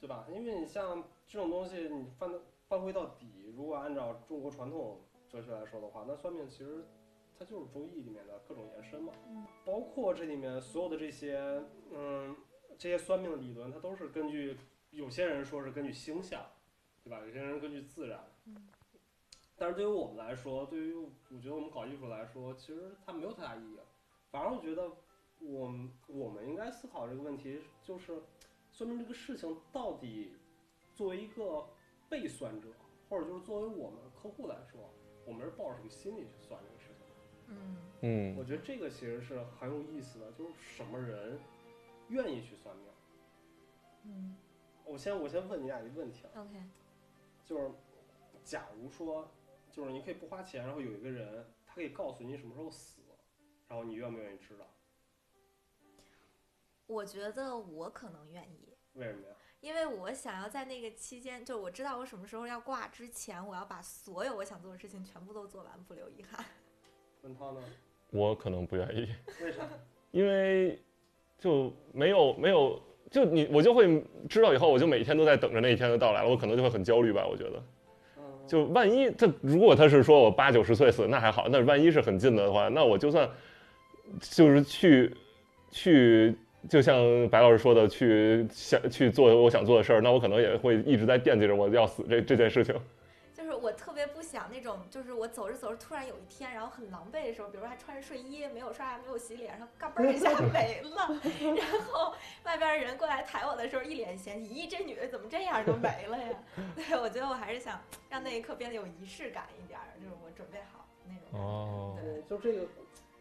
[0.00, 0.26] 对吧？
[0.30, 2.30] 因为你像这种东西，你翻
[2.68, 6.84] 翻回到底，如果按照中国传统哲学来说的话，那算命其实
[7.38, 9.12] 它就是周易里面的各种延伸嘛。
[9.28, 12.36] 嗯包括这里面所有的这些，嗯，
[12.78, 14.56] 这些算命的理论，它都是根据
[14.90, 16.44] 有些人说是根据星象，
[17.02, 17.18] 对吧？
[17.24, 18.24] 有些人根据自然。
[18.46, 18.68] 嗯
[19.58, 23.78] 但是对于我们来说，对于我觉得我们搞艺术来说，其实它没有太大意义。
[24.30, 24.90] 反而我觉得
[25.40, 28.20] 我们我们应该思考这个问题，就是
[28.76, 30.34] 算命这个事情到底
[30.94, 31.66] 作为一个
[32.10, 32.68] 被算者，
[33.08, 34.92] 或者就是作为我们客户来说，
[35.24, 37.06] 我们是抱着什么心理去算这个事情？
[37.46, 41.38] 嗯，嗯我觉得这个其实是很有意思的，就是什么人
[42.10, 42.86] 愿意去算命？
[44.04, 44.36] 嗯
[44.84, 46.62] 我先我先问你俩一个问题啊，，OK，
[47.46, 47.70] 就是
[48.44, 49.26] 假如说，
[49.72, 53.00] 就是你可以不花钱，然后有一个人他可以告诉你什么时候死，
[53.68, 54.66] 然后你愿不愿意知道？
[56.86, 58.76] 我觉得我可能愿意。
[58.94, 59.34] 为什么呀？
[59.60, 66.44] 因为我想要在那个期间，就我知道我什么时候要挂之前，我要把所有我想做的事情全部都做完，不留遗憾。
[67.22, 67.60] 文涛呢？
[68.10, 69.08] 我可能不愿意。
[69.42, 69.68] 为啥？
[70.12, 70.80] 因为
[71.38, 77.26] 就没有没有，就你我就会知道以后，我就每天都在等着那一天的到来了，我可能就会很焦虑吧。
[77.26, 77.62] 我觉得，
[78.18, 83.28] 嗯，就万一他如果他是说我八九十岁死，那还好；那万一是很近的话，那我就算
[84.20, 85.16] 就是去
[85.70, 86.34] 去，
[86.68, 86.96] 就像
[87.28, 92.74] 白老师说的，去想去做我想做的事儿，那我可能也会一直在惦记着我要死这这件事情。
[93.34, 106.28] 就是我特别不想那种，就是我走着走着，突然有一天，然后很狼狈的时候，比如说还穿着睡衣，没有刷牙，没有洗脸，然后嘎嘣儿一下 没了，然后外边人过来抬我的时候，一脸嫌弃，咦，这女的怎么这样就没了呀？
[106.74, 111.38] 对，我觉得我还是想让那一刻变得有仪式感一点儿，就是我准备好那种。
[111.38, 112.66] 哦对对，就这个，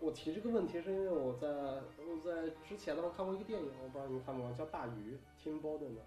[0.06, 6.02] 我提这个问题是因为我在我在之前的时候看过一个电影，我不知道你们看过，叫《大鱼》，Tim Burton 的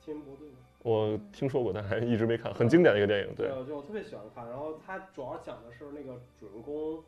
[0.00, 0.48] ，Tim 新伯顿。
[0.84, 3.34] 我听说过，但还一直没看，很经典的一个电影。
[3.34, 4.48] 对，我就我特别喜欢看。
[4.48, 7.02] 然后它主要讲的是那个主人公，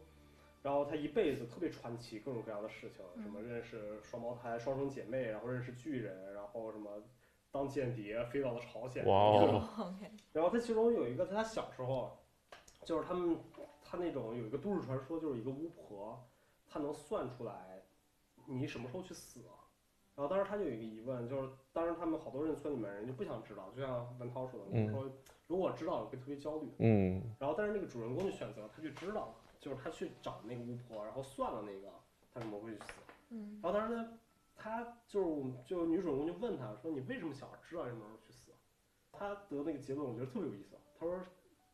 [0.63, 6.91] 然后他一辈子特别传奇，各种各样的事情，什么认识双胞胎、双生姐妹，然后认识巨人，然后什么
[7.53, 9.07] 当间谍飞到了朝鲜。
[9.07, 12.19] 哇哦！OK， 然后他其中有一个，在他小时候，
[12.85, 13.39] 就是他们
[13.85, 16.21] 他那种有一个都市传说，就是一个巫婆，
[16.73, 17.83] 她能算出来
[18.47, 19.41] 你什么时候去死。
[20.15, 25.11] 然后当时他就有一个疑问，就是当时他们好多人村里面人就不想知道，就像文涛说的，嗯说
[25.47, 26.71] 如果知道我会特别焦虑。
[26.81, 31.89] 嗯然后但是那个主人公就选择他去知道了，就是他去找那个巫婆，然后算了那个
[32.33, 32.93] 他怎么会去死。
[33.31, 34.19] 嗯然后当时呢，
[34.55, 38.53] 他就是我们就女主人公就问他说：“你为什么想要知道什么时候去死？”
[39.11, 40.77] 他得那个结论，我觉得特别有意思。
[41.01, 41.19] 他说：“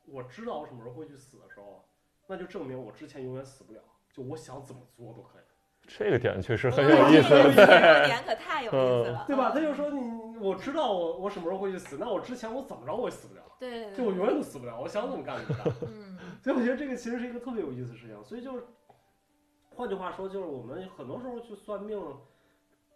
[0.07, 1.85] 我知道我什么时候会去死的时候，
[2.29, 5.43] 那就证明我之前永远死不了，就我想怎么做都可以，
[5.87, 7.29] 这个点确实很嗯有意思。
[7.29, 10.01] 这个对，点可太有意思了，对吧？”他就嗯说你
[10.41, 18.25] ：“我知道我我什么时候会去死，那我之前我怎么着我也死不了，对对就我永远都死不了，我想怎么干怎么干。”嗯所以我觉得这个其实是一个特别有意思的事情。
[18.25, 18.65] 所以就是，
[19.75, 22.01] 换句话说，就是我们很多时候去算命，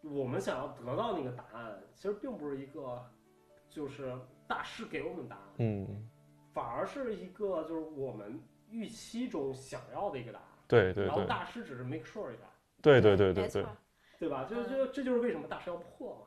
[0.03, 3.05] 我们想要得到那个答案，其实并不是一个
[3.69, 4.15] 就是
[4.47, 6.09] 大师给我们答案，嗯，
[6.53, 10.47] 反而是一个就是我们预期中想要的一个答案。
[10.69, 12.45] 对对对然后大师只是 make sure 一下，
[12.81, 13.67] 对对对对对，
[14.19, 14.45] 对吧？
[14.45, 16.27] 就嗯就这就是为什么大师要破嘛。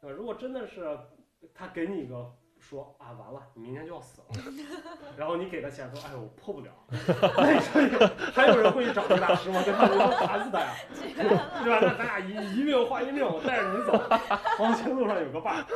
[0.00, 0.16] 对吧？
[0.16, 0.98] 如果真的是
[1.54, 4.26] 他给你一个说啊，完了， 你明天就要死了，
[5.18, 6.70] 然后你给他钱说，哎，我破不了，
[7.36, 9.60] 那你说还有人会去找这大师吗？
[9.64, 9.88] 对吧？
[9.90, 10.74] 你说烦死他呀，
[11.16, 11.80] 对吧？
[11.82, 13.92] 那咱俩一一命换一命，我带着你走，
[14.56, 15.66] 黄泉路上有个伴，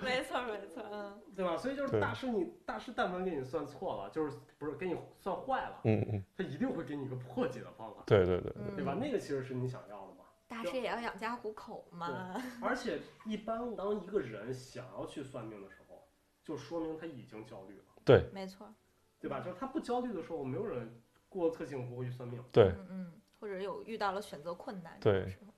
[0.00, 1.56] 没错没错，嗯对吧？
[1.56, 8.94] 所以就是大师你大师但凡给你算错了，就是不是给你算坏了，嗯嗯，他一定会给你一个破解的方法，对对对，嗯，对吧？
[8.94, 10.13] 那个其实是你想要的嘛。
[10.54, 16.06] 大师也要养家糊口嘛， 而且一般当一个人想要去算命的时候，
[16.44, 18.72] 就说明他已经焦虑了，对没错，
[19.20, 19.40] 对吧？
[19.40, 20.88] 就是他不焦虑的时候，没有人
[21.28, 22.42] 过得特幸福会去算命。
[22.52, 25.52] 对嗯嗯，或者有遇到了选择困难，对时候，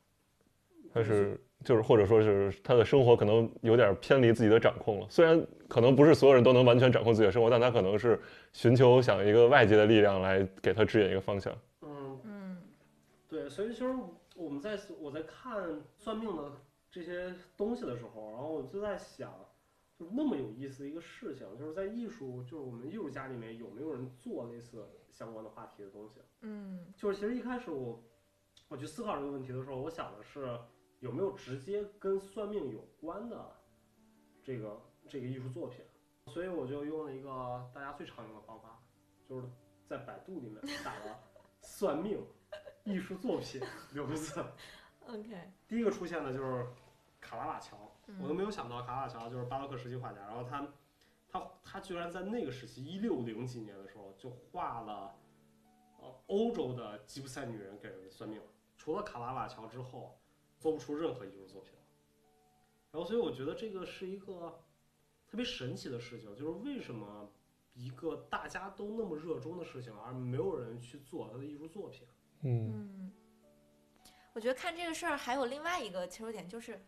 [0.94, 5.06] 但是就是或者说是他的生活可能有点偏离自己的掌控了。
[5.10, 8.18] 虽然可能不是所有人都能完全掌控自己的生活，但他可能是
[8.52, 11.52] 寻求想一个外界的力量来给他指引一个方向。
[11.82, 12.62] 嗯，嗯
[13.28, 13.92] 对，所以其实
[14.36, 16.52] 我们在我在看算命的
[16.90, 19.32] 这些东西的时候，然后我就在想，
[19.98, 26.20] 就是那么有意思的一个事情，就是在艺术，就是我们艺术家里面有没有人做类似相关的话题的东西？
[26.42, 28.02] 嗯就是其实一开始我
[28.68, 30.58] 我去思考这个问题的时候，我想的是
[31.00, 33.50] 有没有直接跟算命有关的
[34.42, 35.84] 这个这个艺术作品，
[36.26, 38.82] 所以我就用了一个大家最常用的方法，
[39.28, 39.46] 就是
[39.86, 41.18] 在百度里面打了
[41.62, 42.22] “算命
[42.92, 43.60] 艺术作品”
[43.92, 44.44] 六个字
[45.06, 46.66] ，，OK，第一个出现的就是
[47.20, 47.76] 卡拉瓦乔，
[48.20, 50.68] 我都嗯没有想到卡拉瓦乔就是巴洛克时期画家，然后他
[51.28, 55.18] 他他居然在那个时期一六零几年的时候就画了
[55.98, 58.40] 呃欧洲的吉普赛女人给人算命，
[58.78, 60.16] 除了卡拉瓦乔之后
[60.58, 61.80] 做不出任何艺术作品了。
[62.92, 64.62] 然后所以我觉得这个是一个
[65.26, 67.28] 特别神奇的事情，就是为什么
[67.74, 72.06] 一个大家都那么热衷的事情，而没有人去做他的艺术作品？
[72.42, 73.12] 嗯，
[74.32, 76.84] 我觉得看这个事儿还有另外一个切入点，就是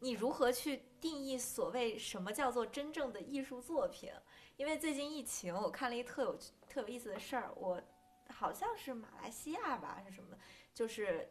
[0.00, 4.12] 你如何去定义所谓什么叫做真正的艺术作品？
[4.56, 7.80] 因为最近疫情，我看了一特有特有意思的事儿，我
[8.28, 10.36] 好像是马来西亚吧，是什么，
[10.74, 11.30] 就是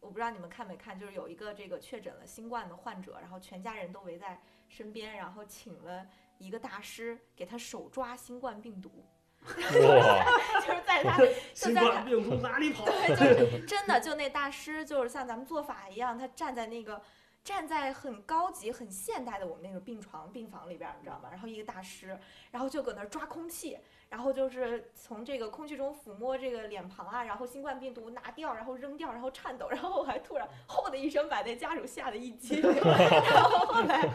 [0.00, 6.06] 我不知道你们看没看，就是有一个这个确诊了新冠的患者，然后全家人都围在身边，然后请了
[6.38, 9.04] 一个大师给他手抓新冠病毒，
[9.44, 9.50] 哇，
[10.66, 11.22] 就是在他
[11.54, 12.84] 新冠病毒哪里跑？
[12.84, 17.00] 对，就是真的，就那大师，就是像咱们做法一样，他站在那个
[17.42, 21.28] 站在很高级、很现代的我们那个病床病房里边儿，你知道吗？
[21.30, 22.18] 然后一个大师，
[22.50, 23.78] 然后就搁那儿抓空气，
[24.10, 34.08] 然后就是从这个空气中抚摸这个脸庞啊，然后新冠病毒拿掉，然后扔掉，然后颤抖，然后我还突然吼的一声把那家属吓得一激灵， 然后后来。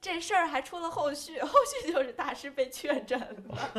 [0.00, 3.70] 这事儿还出了后续， 后续就是大师被确诊了，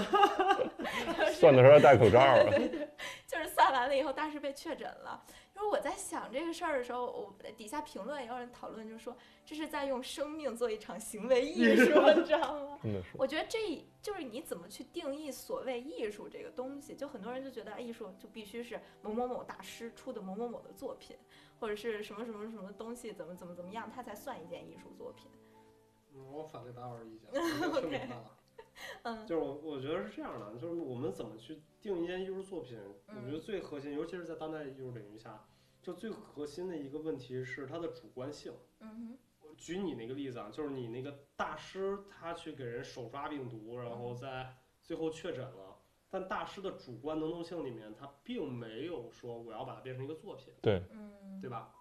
[1.17, 2.49] 就是算的时候要戴口罩了。
[2.51, 2.89] 对对。
[3.25, 5.23] 就是算完了以后，大师被确诊了。
[5.55, 12.79] 因为我在想这个事儿的时候，我底下评论也有人讨论，就说这是在用生命做一场行为艺术， 你知道吗？
[12.81, 16.95] 真的是，我觉得这就是你怎么去定义所谓艺术这个东西。
[16.95, 21.17] 就很多人就觉得哎艺术就必须是某某某大师出的某某某的作品，
[21.59, 25.29] 或者是什么什么什么东西怎么怎么怎么样，它才算一件艺术作品。
[26.13, 28.35] 嗯我反对白老师意见，我听明白了。
[29.03, 35.45] 嗯就是我我觉得是这样的，就是我们怎么去定一件艺术作品，我觉得最核心，尤其是在当代艺术领域下，
[35.81, 38.53] 就最核心的一个问题是它的主观性。
[38.79, 39.17] 嗯
[39.57, 45.75] 举你那个例子啊，就是你那个大师他去给人手抓病毒，然后在最后确诊了，
[46.09, 50.53] 但大师的主观能动性里面，他并没有说我要把它变成一个作品，
[50.91, 51.73] 嗯，对吧？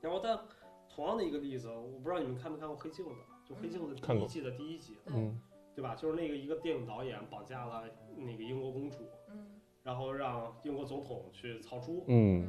[0.00, 0.40] 然后但
[0.88, 3.10] 同样的一个例子，我不知道你们看没看过《黑镜子》，
[3.50, 5.40] 就《黑镜子》第一季的第一集，对嗯
[5.74, 5.96] 对吧？
[5.96, 7.84] 就是那个一个电影导演绑架了
[8.16, 12.48] 那个英国公主，嗯然后让英国总统去操猪，嗯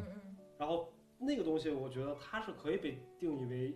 [0.59, 3.75] 然后那个东西，我觉得它是可以被定义为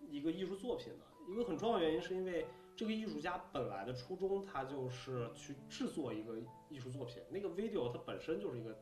[0.00, 1.32] 一个艺术作品的。
[1.32, 6.36] 一个很重要的原因是因为这个艺术家本来的初衷，他就是去制作一个
[6.68, 7.22] 艺术作品。
[7.30, 8.76] 那个 video 它本身就是一个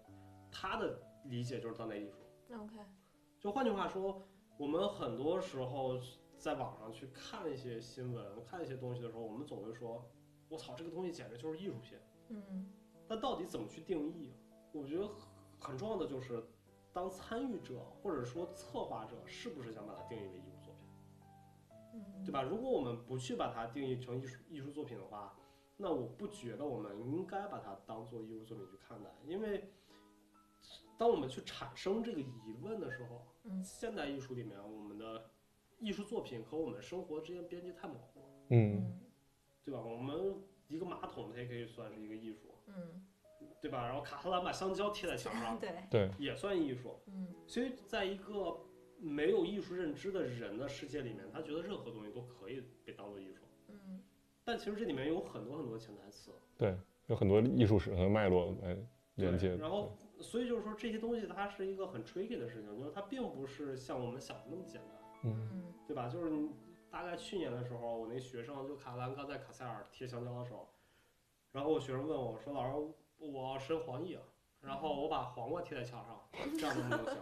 [0.50, 2.16] 他的理解就是当代艺术。
[2.48, 2.76] 嗯，OK，
[3.38, 4.22] 就换句话说，
[4.56, 5.98] 我们很多时候
[6.40, 10.10] 在网上去看一些新闻、看一些东西的时候，我们总会说
[10.48, 11.98] ：“我操，这个东西简直就是艺术品。”
[12.30, 12.72] 嗯
[13.06, 14.32] 但到底怎么去定义？
[14.72, 16.42] 我觉得很很重要的就是，
[16.92, 20.88] 当参与者或者说策划者是不是想把它定义为艺术作品，
[21.94, 22.42] 嗯，对吧？
[22.42, 25.36] 如果我们不去把它定义成艺术艺术作品的话，
[25.76, 29.70] 那我不觉得我们应该把它当做艺术作品去看待，因为
[30.96, 35.30] 当我们去产生这个疑问的时候，嗯现代艺术里面我们的
[35.80, 39.00] 艺术作品和我们生活之间边界太模糊了，嗯嗯
[39.64, 39.80] 对吧？
[39.80, 40.34] 我们
[40.68, 43.02] 一个马桶它也可以算是一个艺术，嗯，
[43.60, 43.86] 对吧？
[43.86, 47.00] 然后卡特兰把香蕉贴在墙上 对，对，也算艺术。
[47.06, 48.60] 嗯所以，在一个
[48.98, 53.42] 没有艺术认知的人的世界里面，他觉得任何东西都可以被当做艺术。
[53.68, 54.02] 嗯
[54.42, 58.76] 但其实这里面有很多很多潜台词，对，有很多艺术史和脉络来
[59.14, 59.54] 连接。。
[59.56, 64.99] 然后，所以就是说这些东西它是一个很 tricky 的事情，就是它并不是像我们想的那么简单，
[65.86, 66.08] 对吧？
[66.08, 66.30] 就是
[66.90, 70.68] 大概去年的时候，我那学生就卡兰刚在卡塞尔贴香蕉的时候，
[71.52, 74.22] 然后我学生问我说：“老师，我要申黄奕啊，
[74.60, 76.20] 然后我把黄瓜贴在墙上，
[76.58, 77.16] 这样能不能行？”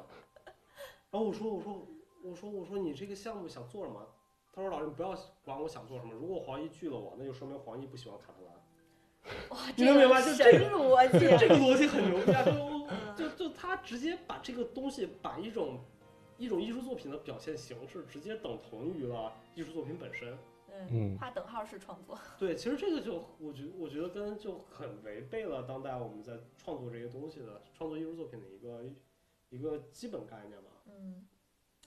[1.11, 1.87] 然后我说：“我说
[2.23, 4.07] 我说我说你这个项目想做什么？”
[4.53, 8.55] 他说：“老师，你不要管我想做什么，如果黄奕拒了我，那就说明黄奕不喜欢卡特兰。
[9.51, 12.43] 哇，你能明白就这个逻辑，这个逻辑很牛逼啊！
[12.45, 12.53] 就
[12.91, 15.81] 嗯就就他直接把这个东西，把一种
[16.38, 20.38] 一种艺术作品的表现形式，直接等同于了艺术作品本身。
[20.70, 28.85] 嗯，嗯画等号式创作， 对，其实这个就我觉我觉得跟就很违背了当代我们在创作这些东西的创作艺术作品的一个
[29.48, 30.70] 一个基本概念吧。
[30.87, 31.27] 嗯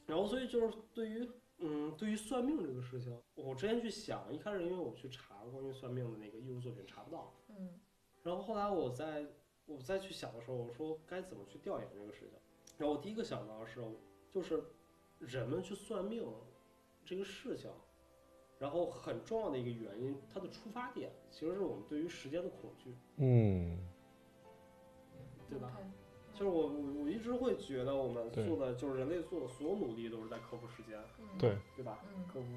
[0.08, 7.80] 然后所以就是对于嗯对于算命这个事情，我之前去想，一开始因为我去查关于算命的那个艺术作品查不到，嗯
[8.24, 9.26] 然后后来我在
[9.68, 12.32] 我再去想的时候，我说该怎么去调研这个事情。
[12.78, 13.80] 然后我第一个想到的是，
[14.34, 14.64] 就是
[15.20, 16.26] 人们去算命
[17.06, 17.70] 这个事情，
[18.58, 23.78] 然后很重要的一个原因，它的出发点其实是我们对于时间的恐惧，嗯
[25.50, 25.78] 对吧
[26.34, 32.00] 就是我我我一直会觉得我们做的就是人类做的所有努力都是在克服时间，嗯对，对吧？
[32.16, 32.48] 嗯克服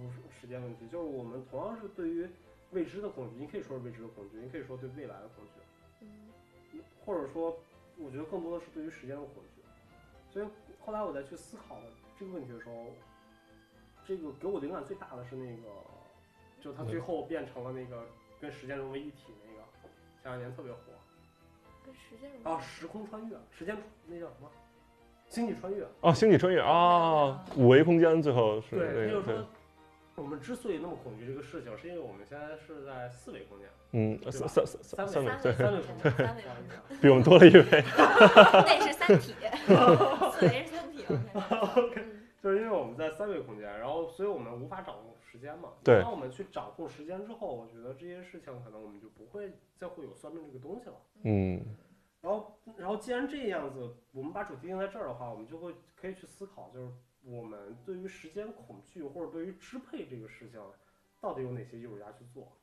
[0.41, 2.29] 时间问题，就是我们同样是对于
[2.71, 5.51] 未知的恐惧，你可以说是未知的恐惧，你可以说对未来的恐惧。
[6.03, 6.31] 嗯
[7.05, 7.55] 或者说，
[7.99, 9.63] 我觉得更多的是对于时间的恐惧。
[10.31, 10.47] 所以
[10.85, 11.79] 后来我再去思考
[12.19, 12.87] 这个问题的时候，
[14.07, 15.69] 这个给我灵感最大的是那个，
[16.61, 18.05] 就他最后变成了那个
[18.41, 19.63] 跟时间融为一体那个，
[20.23, 20.79] 前两年特别火。
[21.85, 24.51] 跟时间啊，时空穿越，时间那叫什么？
[25.29, 25.87] 星际穿越。
[26.01, 29.47] 哦，星际穿越啊，五维空间最后是对，那就是说，
[30.15, 37.63] 我们之所以那么恐惧这个事情，是因为我们现在是在四维空间，嗯三三三三维三维对，三维空间，三维不好意思啊比我们多了一维。
[38.65, 39.35] 那是三体，
[40.41, 40.65] 四维
[42.43, 45.73] 就是因为我们在三维空间，然后所以我们无法掌控时间嘛。
[45.83, 50.97] 对当我们去掌控时间之后，我觉得这些事情可能我们就不会再会有算命这个东西了。
[51.23, 51.77] 嗯
[52.21, 56.91] 然后，然后既然这样子，我们把主题定在这儿的话，我们就会可以去思考，就是
[57.23, 60.61] 我们对于时间恐惧或者对于支配这个事情，
[61.21, 62.57] 到底有哪些艺术家去做？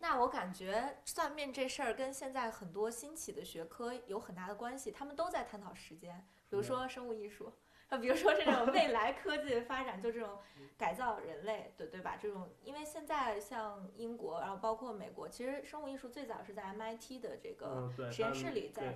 [0.00, 7.52] 那我感觉算命这事儿跟现在很多兴起的学科有很大的关系，他们都在探讨时间，比如说生物艺术，
[7.88, 10.38] 啊，比如说这种未来科技的发展，就这种
[10.76, 12.18] 改造人类，对对吧？
[12.20, 18.94] 这种，因为现在像英国，然后包括美国，其实生物艺术最早是在 MIT 的这个实验室里在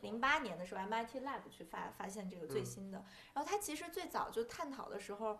[0.00, 3.04] 零八年的时候，MIT Lab 去发发现这个最嗯新的。
[3.34, 5.38] 然后它其实最早就探讨的时候，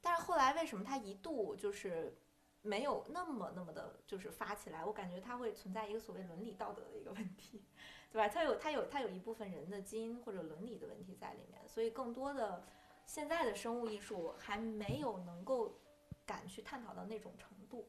[0.00, 2.16] 但是后来为什么它一度就是
[2.62, 4.84] 没有那么那么的，就是发起来？
[4.84, 7.64] 我感觉它会存在一个所谓伦理道德的一个问题，
[8.12, 8.28] 对吧？
[8.28, 12.64] 它有它有它有一部分人的基因或者伦理的问题在里面，所以更多的
[13.06, 15.72] 现在的生物艺术还没有能够
[16.26, 17.88] 敢去探讨到那种程度。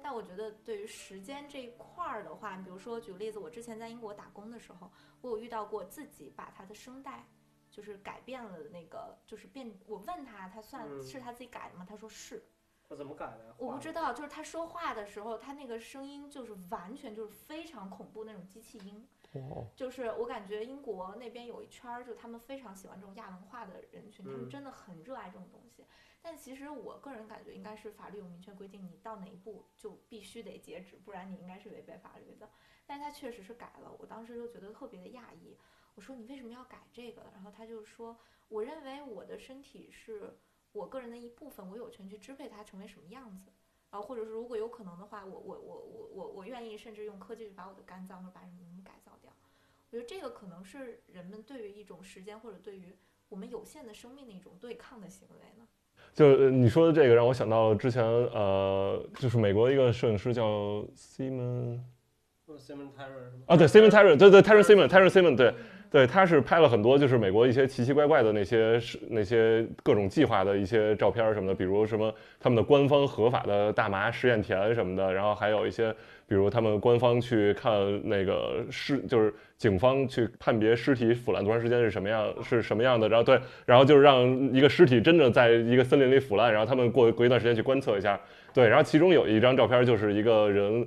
[0.00, 4.90] 但我觉得对于时间这一块儿的话，比如说举个例子，我之前在英国打工的时候，
[5.20, 7.26] 我有遇到过自己把他的声带
[7.70, 9.76] 就是改变了那个，就是变。
[9.86, 11.84] 我问他，他算嗯是他自己改的吗？
[11.88, 12.42] 他说是。
[12.88, 19.06] 他怎么改的我不知道，就是他说话的时候，他那个声音就是完全就是非常恐怖那种机器音。
[19.32, 25.84] 哦，就是我感觉英国那边有一圈儿，就他们非常喜欢这种亚文化的人群，他们嗯真的很热爱这种东西。
[26.20, 32.48] 但其实我个人感觉，应该是法律有明确规定，你到哪一步就必须得截止，不然你应该是违背法律的。
[32.86, 35.56] 但是他确实是改了，我当时就觉得特别的讶异。
[35.94, 37.22] 我说你为什么要改这个？
[37.34, 38.16] 然后他就说，
[38.48, 40.38] 我认为我的身体是
[40.72, 43.52] 我个人的一部分，我有权去支配它成为什么样子。
[43.90, 48.67] 然后或者是如果有可能的话，我我我我我我愿意甚至用科技去把我的肝脏或者把什么。
[49.90, 52.94] 我觉得这个可能是人们对于一种时间或者对于
[53.28, 55.66] 我们有限的生命的一种对抗的行为呢。
[56.14, 61.80] 就呃你说的这个让我想到了之前呃，就是美国一个摄影师叫 Simon
[62.46, 62.92] 就是 Simon 吗？
[63.46, 65.54] 啊，对 Simon Tyron，对对 Tyron Simon Tyron Simon，对
[65.90, 75.94] 对，他是拍了很多就是美国一些奇奇怪怪的那些是那些各种计划的一些照片什么的，比如什么他们的官方合法的大麻试验田什么的，然后还有一些
[76.28, 77.72] 比如他们官方去看
[78.04, 88.20] 那个尸，就是警方去判别尸体腐烂多长时间是什么样是什么样的，然后对，然后就是让一个尸体真的在一个森林里腐烂，然后他们过过一段时间去观测一下，
[88.52, 90.86] 对，然后其中有一张照片就是一个人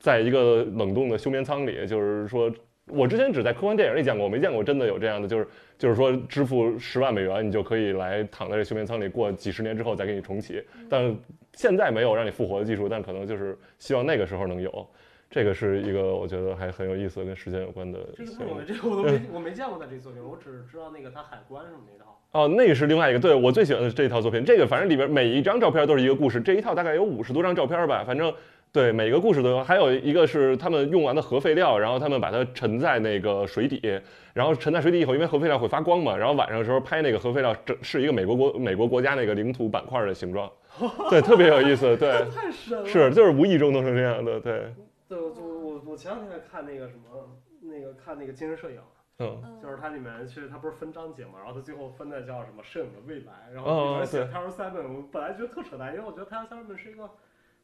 [0.00, 2.52] 在一个冷冻的休眠舱里，就是说。
[2.88, 5.46] 我之前只在科幻电影里见过，我没见过真的有这样的，就是
[5.78, 10.62] 就是说支付十万美元，你就可以来躺在这休眠舱里，过几十年之后再给你重启。
[10.88, 11.16] 但
[11.54, 14.86] 现在没有让你复活的技术，但可能就是希望那个时候能有。
[15.30, 18.66] 这个是一个我觉得还很有意思，跟时间有关的这个不容易，。
[18.66, 22.18] 这个我都没 我没见过他这个作品，我只知道那个他海关什么那套。
[22.32, 24.44] 哦，那个是另外一个，对我最喜欢的是这一套作品。
[24.44, 28.30] 这个反正里边每一张照片都是一个故事，这一套大概有五十多张照片吧，反正
[28.72, 29.62] 对每个故事都有。
[29.62, 34.00] 还有一个是他们用完的核废料，然后他们把它沉在那个水底，
[34.32, 40.50] 然后沉在水底以后，因为核废料会发光嘛，然后晚上的时候拍那个核废料，整是一个美国国美国国家那个领土板块的形状，
[41.10, 42.86] 对，特别有意思，对，太神了。
[42.88, 44.72] 是就是无意中弄成这样的，对，
[45.06, 47.28] 对，我就我我前两天看那个什么，
[47.60, 48.78] 那个看那个精神摄影，
[49.18, 57.10] 嗯，嗯，就是它里面其实它不是分章节嘛，然后它最后分的叫什么摄影的未来，然哦后里面写对 Tyler Simon，我本来觉得特扯淡，因为我觉得 Tyler Simon 是一个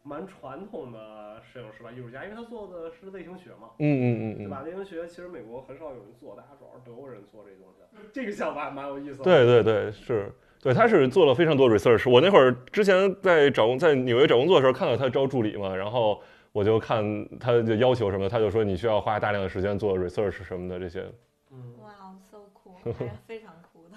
[0.09, 3.69] 蛮传统的摄影师吧，艺术家，因为他做的是类型学嘛。
[3.79, 4.63] 嗯嗯嗯嗯，对吧？
[4.63, 8.09] 类型学其实美国很少有人做，大家主要是德国人做这东西。
[8.13, 9.25] 这个想法还蛮有意思的。
[9.25, 10.33] 对对对，是。
[10.61, 12.11] 对，他是做了非常多 research。
[12.11, 17.05] 我那会儿之前在找工，在纽约找工作的时候，看到他招助理嘛，然后我就看
[17.39, 21.07] 他的要求什么，他就说你需要花大量的时间做 research 什么的这些。
[21.53, 22.93] 嗯，哇哦，so cool，
[23.25, 23.97] 非常酷的。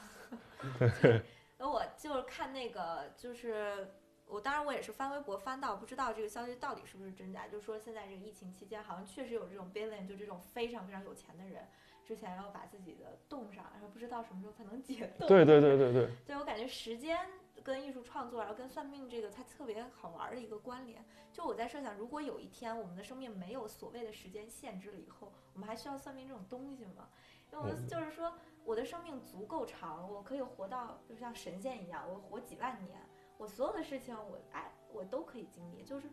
[1.57, 3.87] 然后我就是看那个，就是
[4.31, 11.67] 我当然我也是翻微博翻到，不知道这个消息到底是不是真假，就是说现在这个疫情期间，好像确实有这种 billion，就这种非常非常有钱的人，
[12.05, 15.27] 之前要把自己的冻上，然后不知道什么时候才能解 冻。
[15.27, 17.19] 对对对对对，对我感觉时间
[17.61, 21.03] 跟艺术创作，然后跟算命这个，它特别好玩儿的一个关联。
[21.33, 27.09] 就我在设想，如果有一天我们的生命没有所谓的时间限制了以后，我们还需要算命这种东西吗？
[27.51, 32.97] 因为我嗯就是说，我的生命足够长，我可以活到就像神仙一样，我活几万年，
[33.41, 36.07] 我所有的事情我哎我都可以经历，就是。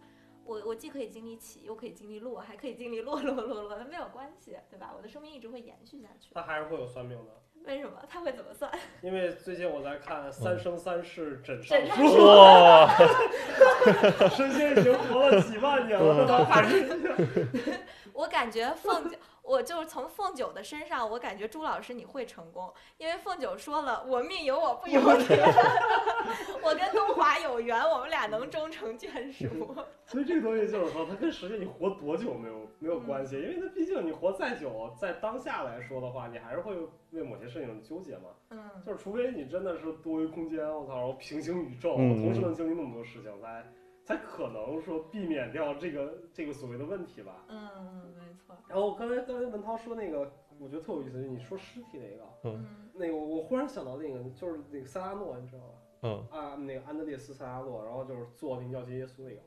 [0.47, 4.95] 我我既可以经历起，又可以经历落，还可以经历落落落落，没有关系，对吧？
[4.97, 6.31] 我的生命一直会延续下去。
[6.33, 8.03] 他还是会有算命的， 为什么？
[8.09, 8.73] 他会怎么算？
[9.03, 12.03] 因为最近我在看《三生三世枕上书》，
[12.35, 12.89] 哇，
[14.31, 16.99] 神仙已经活了几万年了，他还是
[18.15, 19.19] 我感觉凤九，
[19.49, 25.41] 我就是从凤九的身上，我感觉朱老师你会成功，因为凤九说了，我命由我不由天，
[26.63, 29.75] 我跟东华有缘，我们俩能终成眷属。
[30.05, 36.77] 所以这个东西就是说，它跟实际你活多久没有没有关系，因为它毕竟你活再久，在当下来说的话，你还是会
[37.13, 38.29] 为某些事情纠结嘛。
[38.51, 43.65] 嗯，就是除非你真的是多维空间，我操，然后平行宇宙，嗯我同时能经历那么多事情，才
[44.09, 47.45] 才可能说避免掉这个这个所谓的问题吧。
[47.49, 48.57] 嗯嗯，没错。
[48.67, 55.75] 然后刚才刚才文涛说那个，我觉得特有意思，就是你说尸体那个，嗯那个我忽然想到那个，就是那个塞拉诺，你知道吧？
[56.01, 59.43] 嗯啊，那个安德烈斯·塞拉诺，然后就是做那个要接耶稣那个，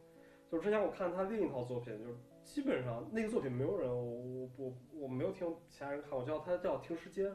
[0.47, 7.34] 就是之前我看他另一套作品，就是基本上那个作品没有人，我我我我没有听其他人看，我叫他叫停尸间，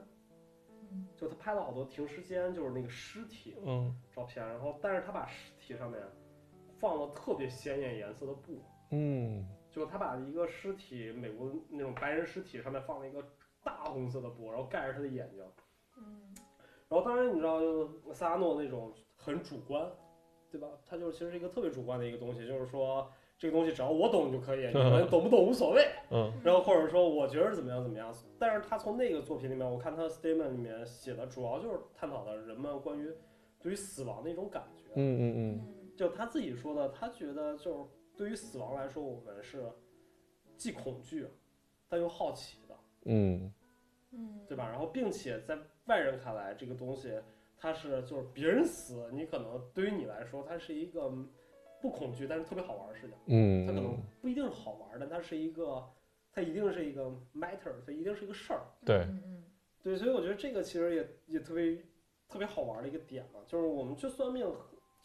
[0.92, 6.00] 嗯就他拍了好多停尸间，就是那个尸体嗯照片，然后但是他把尸体上面
[6.78, 8.60] 放了特别鲜艳颜色的布，
[8.90, 13.22] 嗯就是他把一个尸体，美国那种白人尸体上面放了一个
[13.62, 15.44] 大红色的布，然后盖着他的眼睛。
[15.98, 16.34] 嗯
[16.88, 19.84] 然后当然你知道，就萨拉诺那种很主观，
[20.52, 20.68] 对吧？
[20.86, 25.84] 他就是其实是一个特别主观的一个东西，就是说这个东西只要我懂就可以，你们懂不懂无所谓。
[26.12, 33.10] 嗯然后或者说我觉得怎么样怎么样，但是他从那个作品里面，我看他的 statement 里面写的主要就是探讨的人们关于
[33.58, 34.92] 对于死亡的一种感觉。
[34.94, 39.64] 嗯嗯嗯就他自己说的，他觉得就是对于死亡来说，我们是
[40.56, 41.26] 既恐惧
[41.88, 42.76] 但又好奇的，
[43.06, 43.52] 嗯
[44.12, 44.68] 嗯，对吧？
[44.68, 47.18] 然后并且在外人看来，这个东西
[47.56, 51.10] 它是就是别人死，你可能对于你来说，它是一个
[51.80, 53.16] 不恐惧但是特别好玩的事情。
[53.26, 55.82] 嗯它可能不一定是好玩，但它是一个，
[56.32, 58.62] 它一定是一个 matter，它一定是一个事儿。
[58.84, 59.06] 对
[59.82, 61.76] 对，所以我觉得这个其实也也特别
[62.28, 64.46] 特别好玩的一个点嘛，就是我们去算命，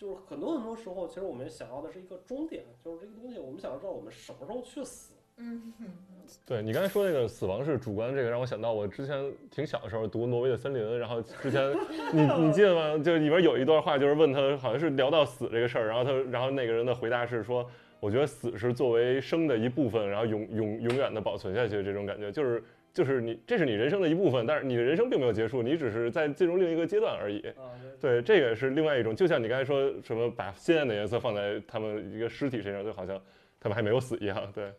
[0.02, 5.14] 就是很多很多时候，其实我们想要的是一个终点，就是这个东西，我们想要知道我们什么时候去死。
[5.38, 5.88] 嗯嗯
[6.44, 11.72] 对你刚才说那个死亡是主观，这个让我想到我之前挺小的时候读《挪威的森林》，然后之前
[12.12, 12.98] 你你记得吗？
[13.04, 17.64] 就里边有一段话，就是问他好像是聊到死这个事儿，然后他然后那个人的回答是说，
[18.00, 27.40] 我觉得死是作为生的一部分，然后永永永远的保存下去这种感觉，就是就是你这是你人生的一部分，但是你的人生并没有结束，你只是在进入另一个阶段而已。
[27.52, 33.22] 啊，对，这个是另外一种，就像你刚才说什么把鲜艳的颜色放在他们一个尸体身上，就好像
[33.60, 34.52] 他们还没有死一样。
[34.54, 34.72] 对，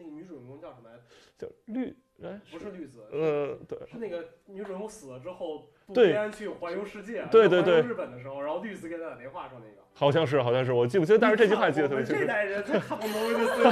[0.00, 1.02] 那个女主人公叫什么来着？
[1.36, 9.80] 叫绿，哎，不是绿子，呃，对，是那个女主人公死了之后，渡对黑暗去环游世界，对对对日本的时候，然后绿子给他打电话说那个。
[9.92, 12.26] 好像是，好像是，我记不清，但是这句话记得特别清楚 这。
[12.26, 13.64] 代人他看过《挪威的森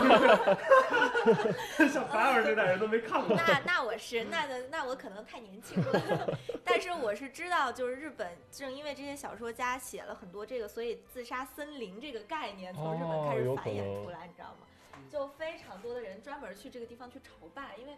[1.77, 3.35] 林》，像白尔这代人都没看过。
[3.37, 14.67] 那那我是那那那我可能太年轻了， 但是我是知道，就是日本正因为这些小说家写了很多这个，所以自杀森林这个概念从日本开始繁衍出来，你知道吗？
[15.11, 17.97] 就非常多的人专门去这个地方去朝拜，因为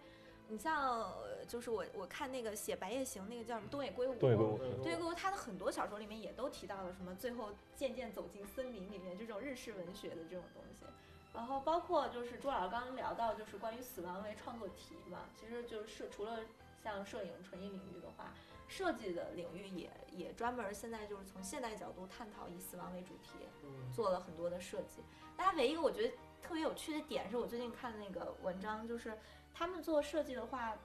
[0.49, 10.85] 你像呃就是我我看那个写《白夜行》那个叫什么东野圭吾，对，给我对，圭吾他的很多小说里面也都提到了什么最后渐渐走进森林里面这种日式文学的这种东西，
[11.33, 16.41] 然后包括就是朱老师刚刚聊到就是关于死亡为创作题嘛，其实就是除了
[16.83, 18.35] 像摄影纯艺领域的话，
[18.67, 23.93] 设计的领域也也专门现在就是从现代角度探讨以死亡为主题，嗯。
[23.93, 25.03] 做了很多的设计。
[25.37, 29.19] 大家唯一一个我觉得特别有趣的点是我最近看那个文章，就是
[29.55, 30.77] 他们做设计的话，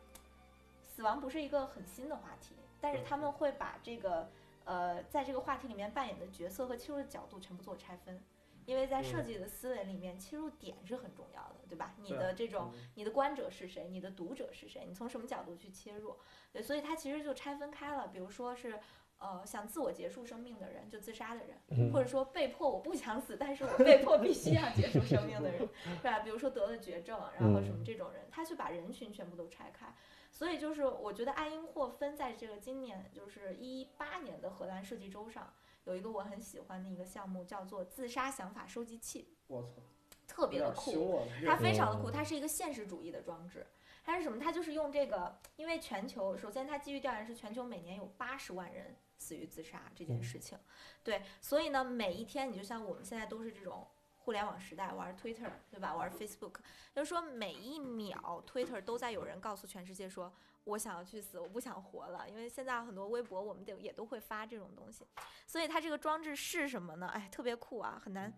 [0.83, 4.29] 死亡不是一个很新的话题，但是他们会把这个
[4.65, 8.21] 呃在这个话题里面扮演的角色和切入的角度全部做拆分。
[8.65, 11.93] 因为在设计的思维里面，切入点是很重要的，对吧？
[11.97, 13.87] 你的这种你的观者是谁？
[13.89, 14.85] 你的读者是谁？
[14.87, 16.17] 你从什么角度去切入？
[16.51, 18.07] 对，所以它其实就拆分开了。
[18.07, 18.79] 比如说是，
[19.17, 25.59] 呃，想自我结束生命的人，就自杀的人，嗯或者说被迫我不想死，但是我被迫必须要结束生命的人，
[25.97, 26.19] 是吧？
[26.19, 29.93] 比如说得了绝症，然后什么这种人，他去把人群全部都拆开。
[30.31, 35.53] 所以就是我觉得爱因霍芬在这个今年就是一八年的荷兰设计周上，
[35.85, 39.81] 有一个我很喜欢的一个项目，叫做自杀想法收集器，我操，
[40.27, 41.21] 特别的酷。
[41.45, 41.55] 它。
[41.55, 43.65] 非常的酷，嗯它是一个现实主义的装置。
[44.03, 44.37] 它是什么？
[44.37, 50.57] 它就是用这个，因为全球首先它基于调研是全球每年有八十万人死于自杀这件事情，
[51.03, 53.87] 对，所以呢每一天你就像我们现在都是这种
[54.17, 55.93] 互联网时代玩 Twitter 对吧？
[55.95, 56.55] 玩 Facebook，
[56.93, 60.33] 就是说每一秒 Twitter 都在有人告诉全世界说。
[60.65, 65.05] 我想要去死，我不想活了，因为现在很多微博我们得也都会发这种东西，
[65.45, 67.07] 所以它这个装置是什么呢？
[67.13, 68.33] 哎，特别酷啊，很难，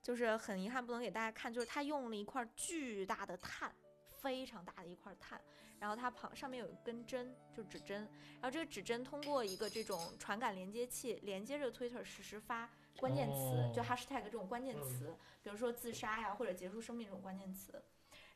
[0.00, 3.74] 就是很遗憾不能给大家看，就是它用了一块巨大的碳，
[4.12, 5.40] 非常大的一块碳，
[5.84, 8.08] 然后它旁上面有一根针，就指针，
[8.40, 17.84] 然后这个指针通过一个这种传感连接器连接着 Twitter 实时发关键词，就哦 hashtag 这种关键词，比如说自杀呀或者结束生命这种关键词，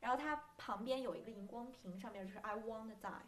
[0.00, 3.22] 然后它旁边有一个荧光屏，上面就是 I want to die。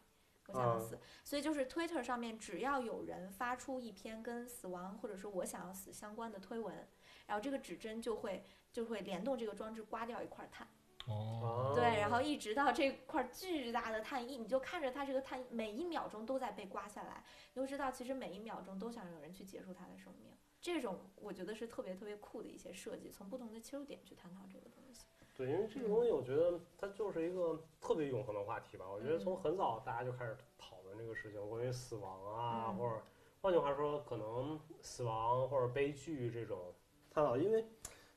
[0.48, 6.86] 我想要死，所以就是 Twitter 上面只要有人发出一篇跟死亡或者说我想要死相关的推文，
[7.26, 10.68] 然后这个指针就会就会联动这个装置刮掉一块碳，
[11.06, 17.24] 哦，对，然后一直到这块巨大的碳一，你就看着它这个碳每一秒钟都在被刮下来，
[17.54, 20.32] 你就知道其实每一秒钟都想有人去结束它的生命。
[20.60, 25.06] 这种我觉得是特别特别酷的一些设计，从不同的切入点去探讨这个东西。
[25.34, 28.84] 对，因为这个东西，我觉得它就是一个特别永恒的话题吧。
[28.86, 33.02] 我觉得嗯从很早大家就开始讨论这个事情，关于死亡啊，嗯或者
[33.40, 36.74] 换句话说，可能死亡或者悲剧这种
[37.10, 37.38] 探讨。
[37.38, 37.64] 因为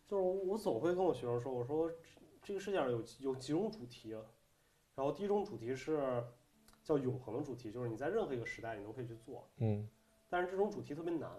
[0.06, 1.90] 就是我总会跟我学生说，我说
[2.44, 4.12] 这个世界上有有几种主题，
[4.96, 6.24] 然后第一种主题是
[6.84, 9.88] 叫永恒的主题，就是你在任何一个时代你都可以去做，嗯
[10.30, 11.30] 但是这种主题特别难。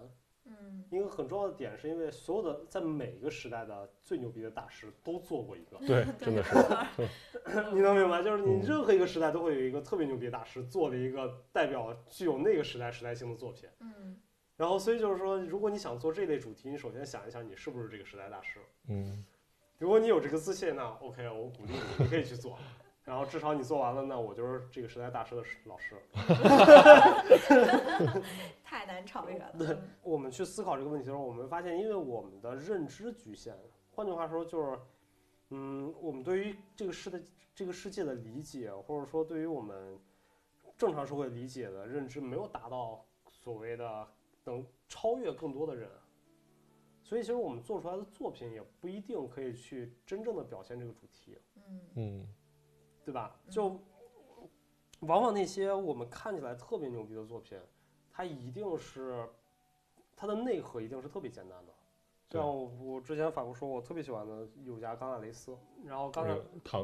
[0.47, 5.79] 嗯一个很重要的点是因为所有的在每一个时代的最牛逼的大师都做过一个。
[5.87, 6.53] 对， 真的是，
[7.73, 13.69] 你能明白，就是你嗯任何一个时代都会有一个特别牛逼的大师做了一个代表具有那个时代时代性的作品。
[13.81, 14.21] 嗯
[14.57, 18.61] 然后，所以就是说，如果你想做这类主题，你首先想一想你是不是这个时代大师。
[18.87, 19.25] 嗯
[19.79, 22.57] 如果你有这个自信，那 OK，我鼓励你，你可以去做。
[23.05, 25.95] 然后至少你做完了，那我就是这个时代大师的老师。
[28.65, 29.53] 太难超越了。
[29.59, 33.53] 对我们去思考这个问题的时候，我们发现，因为我们的认知局限，
[33.91, 34.79] 换句话说就是，
[35.51, 37.21] 嗯，我们对于这个世的
[37.55, 40.01] 这个世界的理解，或者说对于我们
[40.79, 44.09] 正常社会理解的认知，没有达到所谓的
[44.45, 45.91] 能超越更多的人。
[47.05, 51.39] 所以，其实我们做出来的作品也不一定可以去真正的表现这个主题。
[51.69, 52.29] 嗯嗯
[53.05, 53.39] 对吧？
[53.51, 53.69] 就
[55.01, 57.59] 往往那些我们看起来特别牛逼的作品，
[58.11, 59.29] 它一定是
[60.17, 61.73] 它的内核一定是特别简单的。
[62.27, 66.35] 对像我我之前反复说，我特别喜欢的有家冈纳雷斯，然后刚才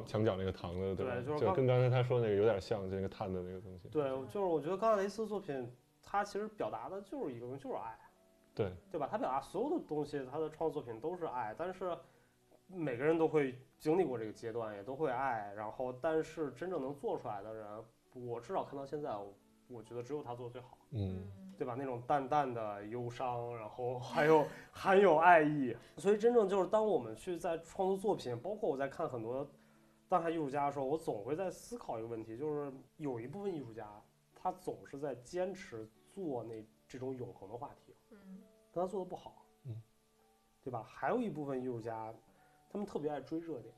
[0.07, 1.15] 墙角那个糖的，吧？
[1.15, 3.89] 对就是刚就跟刚才他说那个有点像，就那个碳的那个东西。
[3.89, 7.99] 对，就是我觉得冈纳雷斯作品，它其实表达的就是一个东西，就是爱，
[8.65, 9.09] 对对吧？
[9.11, 11.97] 他表达所有的东西，他的创作作品都是爱，但是
[12.67, 17.85] 每个人都会经历过这个阶段，也都会爱，然后但是真正能做出来的人，
[18.15, 19.35] 我至少看到现在，我
[19.69, 20.79] 我觉得只有他做的最好。
[20.93, 21.75] 嗯对吧？
[21.77, 29.47] 那种淡淡的忧伤，然后还有 含有爱意，所以真正就是当我们去在创作作品，包括我在看很多
[30.09, 33.87] 当代艺术家的时候，我总会在思考一个问题，就是有一部分艺术家，
[34.35, 37.90] 他总是在坚持做那这种永恒的话题，嗯
[38.73, 39.75] 但他做的不好，嗯，
[40.63, 40.83] 对吧？
[40.87, 42.13] 还有一部分艺术家，
[42.71, 43.75] 他们特别爱追热点，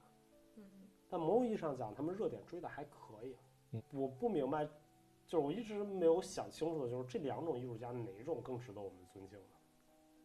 [0.56, 0.62] 嗯
[1.08, 3.36] 但某种意义上讲，他们热点追的还可以。
[3.72, 4.64] 嗯我不明白，
[5.26, 9.44] 就是我一直没有想清楚的，就是这两种艺术家哪种更值得我们尊敬呢？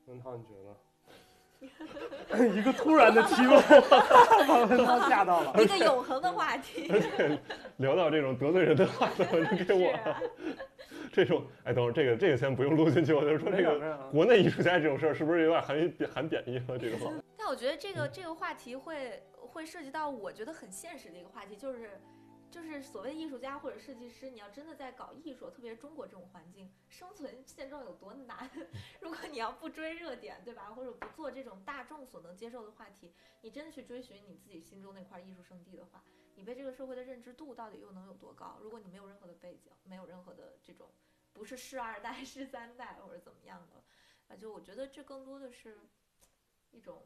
[0.07, 0.75] 文涛，你觉得？
[2.55, 3.59] 一个突然的提问，
[4.47, 5.51] 把文涛吓到了。
[5.63, 6.87] 一个永恒的话题。
[7.77, 9.91] 聊到这种得罪人的话，怎么就给我
[11.11, 11.45] 这种？
[11.63, 16.77] 哎，等会儿这个这个先不用录进去，我就说这个个国内艺术家这种事儿是不是有点含贬含贬义了？
[16.77, 21.99] 这种但我觉得这个这个话题会会涉及到我觉得很现实的一个话题，就是
[22.49, 28.49] 就是所谓的艺术家或者设计师，你要真的在搞艺术，特别是中国这种环境，生存现状有多难？
[29.01, 30.71] 如果你要不追热点，对吧？
[30.75, 36.03] 或者不做这种大众所能接受的话题，你真的去追寻你自己心中那块艺术圣地的话，
[36.37, 38.59] 你被这个社会的认知度到底又能有多高？
[38.61, 40.87] 如果你没有任何的背景，没有任何的这种
[41.33, 43.83] 不是士二代、士三代或者怎么样的，
[44.27, 45.79] 啊，就我觉得这更多的是
[46.69, 47.01] 一种，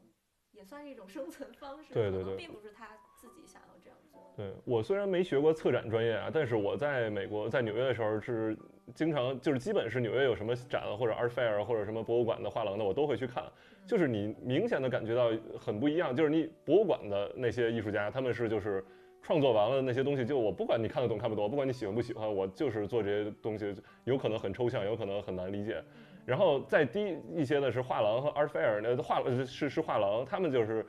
[0.50, 4.34] 也算是一种生存方式，对对对并不是他自己想要这样做。
[4.36, 8.54] 对我虽然没学过策展专业啊，但是我在美国在纽约的时候是
[8.94, 13.50] 经常就是基本是纽约有什么展或者 art fair 或者什么博物馆的画廊的，我都会去看。
[13.86, 18.84] 就是你明显的感觉到很不一样，就是你博物馆的那些艺术家，他们是就是
[19.22, 25.80] 创作完了那些东西，就我不管你看得懂看不懂，不管你喜欢不喜欢，我就是做这些东西，有可能很抽象，有可能很难理解。
[26.26, 30.84] 然后再低一些的是画廊和 art fair，那画是是画廊，他们就是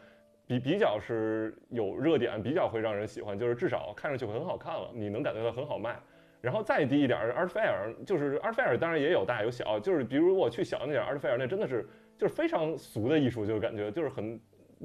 [0.48, 5.96] 比比较是有热点，比较会让人喜欢，就是至少看上去很好看了，你能感觉到很好卖。
[6.42, 14.40] 然后再低一点，art fair 就是 art fair，当然也有大有小，就是比如我去小那点 art fair，那真的是就是非常俗的艺术，就感觉就是很。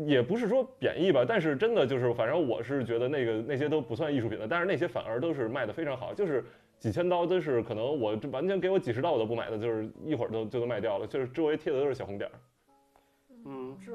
[0.07, 6.45] 也不是说贬义吧，但是真的就是，反正我是觉得那个那些都不算艺术品的，但是那些反而都是卖的非常好，就是
[6.79, 12.39] 几千刀都是可能我这完全给我几十刀我都不买的，就是一会儿都就都卖掉了，就是周围贴的都是小红点儿。
[13.45, 13.93] 嗯，这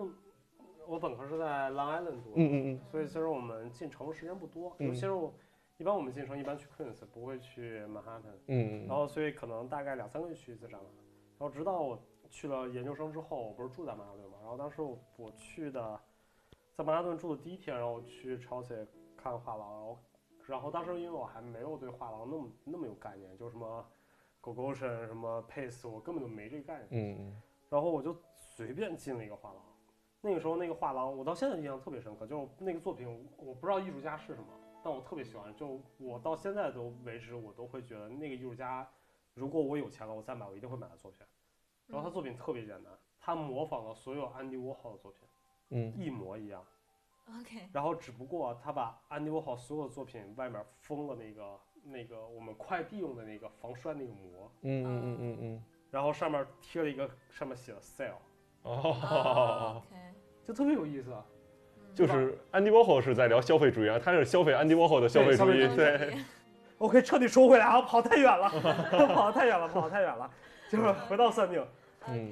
[0.86, 4.88] 我本科是在 Long Island 读的，嗯嗯所以其实我们进城的时间不多，嗯。
[4.88, 5.34] 尤其是我
[5.78, 8.86] 一般我们进城一般去 Queens，不会去曼哈顿，嗯。
[8.88, 10.90] 然后所以可能大概两三个月去一次展览，
[11.40, 11.98] 然后直到我
[12.34, 16.00] 去了研究生之后，我不是住在曼哈顿嘛，然后当时我我去的
[16.74, 20.00] 在曼哈顿住的第一天，然后我去 Chelsea 看画廊，然后
[20.48, 23.86] 然后当时因为我还没有对画廊那么那么有概念，就什么
[24.42, 27.20] Gogosian 什么 Pace，我根本就没这个概念。
[27.20, 28.16] 嗯然后我就
[28.56, 29.62] 随便进了一个画廊。
[30.22, 34.48] 那个时候那个画廊，我到现在印象特别深刻，就是那个作品，我不知道艺术家是什么，
[34.84, 35.56] 但我特别喜欢。
[35.56, 38.90] 就我到现在都为止，我都会觉得那个艺术家，
[39.36, 41.20] 如果我有钱了，我再买，我一定会买他作品。
[41.88, 45.28] 然后他作品特别简单，他模仿了所有安迪沃霍的作品，
[45.70, 45.94] 嗯。
[45.98, 46.64] 一模一样。
[47.40, 58.16] OK，然后只不过他把安迪沃霍所有的作品外面封了那个那个我们快递用的那个防摔那个膜，嗯嗯嗯嗯然后上面贴了一个上面写了 sale，
[58.64, 59.96] 嗯，哦，OK，
[60.44, 61.16] 就特别有意思。
[61.96, 65.98] 就是安迪沃霍是在聊消费主义啊，他是消费安迪沃霍的消费主义，对。
[65.98, 66.18] 对，
[66.78, 67.82] 我可以彻底收回来啊！
[67.84, 68.50] 跑太远了，
[69.14, 70.30] 跑得太远了，跑得太远了，
[70.74, 71.64] 就是回到算命。
[72.08, 72.32] 嗯，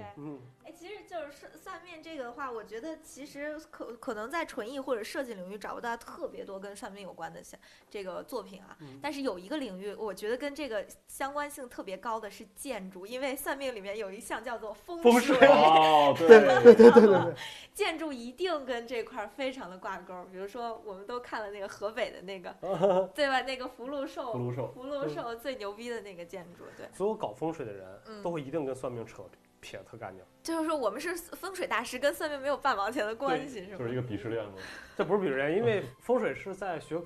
[0.61, 7.58] 哎，其其实就是算算命这个的话，我觉得其实可可能在纯艺或者设计领域找不到特别多跟算命有关的像
[7.90, 8.76] 这个作品啊。
[8.82, 15.38] 嗯但是有一个领域，我觉得跟这个相关性特别高的是建筑，因为算命里面有一项叫做风风水。
[15.48, 17.36] 哦， 对对对对对对，
[17.74, 20.26] 建筑一定跟这块儿非常的挂钩。
[20.32, 22.54] 比如说，我们都看了那个河北的那个，
[23.16, 23.42] 对吧？
[23.44, 29.24] 那个福禄寿，福禄寿福禄寿最牛逼的那个建筑，对，所有搞风水的人嗯都会一定跟算命扯
[29.62, 33.78] 撇特干净，就是说我们是风水大师，跟算命没有半毛钱的关系，是吗？
[33.78, 34.54] 就是一个鄙视链嘛。
[34.98, 37.00] 这不是鄙视链，因为风水是在学，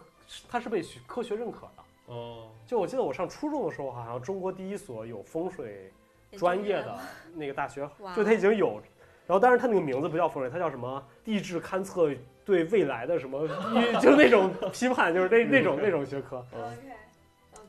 [0.47, 2.13] 它是被学科学认可的。
[2.13, 5.91] 哦，就我记得我上初中的时候，好像中国第一所有风水
[6.37, 6.97] 专业的
[7.33, 8.81] 那个大学，就它已经有，
[9.27, 12.09] 然后但是它那个名字不叫风水，它叫什么地质勘测
[12.45, 13.45] 对未来的什么，
[14.01, 16.37] 就是那种批判，就是那那种那种学科。
[16.53, 16.91] OK，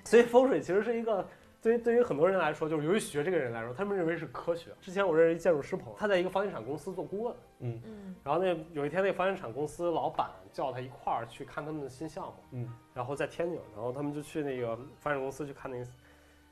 [0.04, 1.26] 所以风水其实是一个。
[1.66, 4.70] 对于对于很多人来说，就是由于学这个人来说，他们认为是科学。
[4.80, 8.14] 之前我认识一建筑师朋友，他在一个房地产公司做顾问，嗯。
[8.22, 15.84] 然后那有一天那房地产公司老板叫他一块儿去看他们的新项目，嗯，然后在天津，然后他们就去那个房产公司去看那个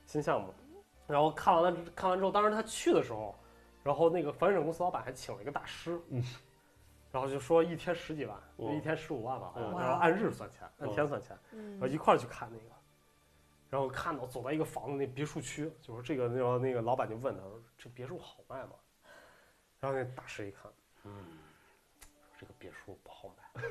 [0.04, 0.52] 新项目，
[1.06, 3.32] 然后看完了看完之后，当时他去的时候，
[3.84, 6.20] 然后那个房地产公司老板还请了一个大师，嗯，
[7.12, 8.72] 然后就说一天十几万，哇。
[8.72, 12.73] 一天十五万吧，好像然后按日算钱，按天算钱，然后嗯一块儿去看那个，
[13.74, 18.70] 然后看到走到一个房子那别墅区，就是这个那个那个老板就问他说这别墅好卖吗？
[19.80, 20.70] 然后那大师一看，
[21.02, 21.12] 嗯，
[22.38, 23.62] 这个别墅不好卖。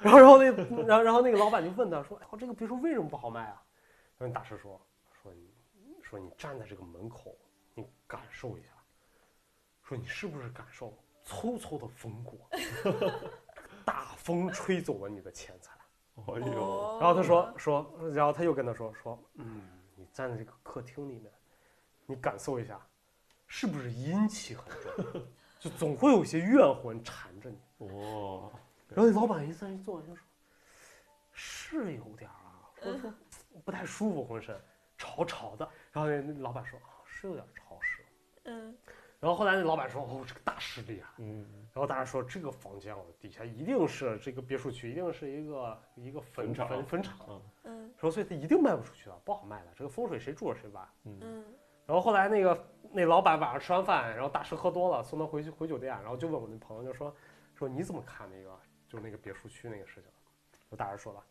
[0.00, 0.50] 然后然后那
[0.84, 3.62] 然后然后那个老板就问他说，哎，这个别墅为什么不好卖啊？
[4.18, 4.84] 然后大师说
[5.22, 5.48] 说你
[6.02, 7.38] 说你站在这个门口，
[7.74, 8.70] 你感受一下，
[9.84, 10.92] 说你是不是感受
[11.24, 12.50] 嗖嗖的风过，
[13.86, 15.70] 大风吹走了你的钱财。
[16.16, 19.62] 哎呦，哦然后他说说，然后他又跟他说说，嗯，
[19.96, 21.32] 你站在这个客厅里面，
[22.06, 22.80] 你感受一下，
[23.46, 25.22] 是不是阴气很重？
[25.60, 27.58] 就总会有一些怨魂缠着你。
[27.78, 28.50] 哦，
[28.88, 30.24] 然后那老板一在一坐就说，
[31.32, 33.12] 是有点儿啊，说说
[33.64, 34.58] 不太舒服，浑身
[34.98, 35.68] 潮潮的。
[35.92, 38.04] 然后那那老板说，啊，是有点潮湿。
[38.44, 38.76] 嗯
[39.20, 41.10] 然后后来那老板说，哦，这个大师厉害。
[41.18, 47.42] 嗯，然后大家说，这个房间哦，底下一定是这个别墅区，一定是一个一个坟坟场坟坟场。
[47.64, 49.72] 嗯说所以他一定卖不出去的，不好卖的。
[49.76, 50.88] 这个风水谁住了谁搬。
[51.04, 51.44] 嗯
[51.84, 57.14] 然后后来那个那老板晚上吃完饭，然后大师喝多了，送他回去回酒店，然后就问我那朋友，就说
[57.54, 58.58] 说你怎么看那个
[58.88, 60.10] 就是那个别墅区那个事情？
[60.70, 61.22] 就大师说了，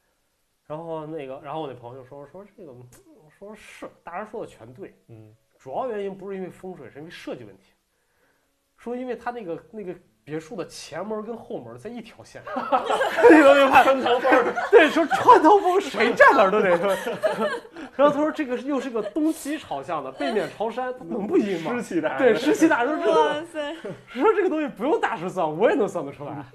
[0.67, 2.75] 然后那个然后我那朋友就说说这个
[3.29, 7.73] 说是大师说的全对，嗯，主要原因不是因为风水，是因为设计问题。
[8.79, 12.53] 说因为他那个那个别墅的前门跟后门在一条线上，
[13.29, 13.83] 你能明白？
[13.83, 16.87] 穿堂风，对，说穿堂风谁站哪儿都得说。
[17.95, 21.81] 然后他说这个又是个东西朝向的，背面朝山，他能不阴吗湿？
[21.81, 23.25] 气大，对，湿气大都知道。
[23.25, 23.75] 哇塞，
[24.07, 26.45] 说这个东西不用大师算，我也能算得出来，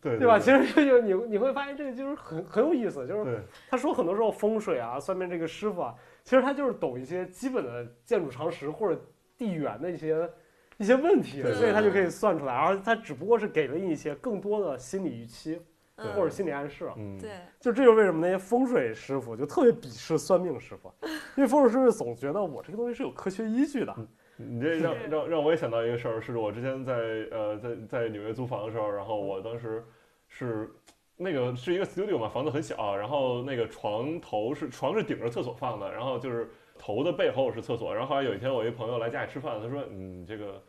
[0.00, 0.38] 对对吧？
[0.38, 5.94] 其实这就是你你会发现这个就是很很有意思，就是对，他说很多时候风水啊、算命这个师傅啊，
[6.24, 8.98] 其实他就是懂一些基本的建筑常识或者
[9.36, 10.30] 地缘的一些
[10.78, 15.60] 一些问题，所以他就可以算出来，而他只不过是给了你一些更多的心理预期
[15.96, 16.90] 嗯或者心理暗示。
[16.96, 20.92] 嗯，对，就这就是为什么那些风水师傅就特别鄙视算命师傅，
[21.36, 23.94] 因为风水师傅总觉得我这个东西是有科学依据的。
[24.36, 26.94] 你这让让让我也想到一个事儿，是我之前在
[27.30, 29.84] 呃在在纽约租房的时候，然后我当时
[30.26, 30.68] 是
[31.16, 36.50] 那个是一个 studio 嘛，房子很小，然后那个床头是床是顶着厕所放的，然后就是
[36.84, 40.60] 头的背后是厕所，然后后来有一天我一朋友来家里吃饭，他说嗯这个。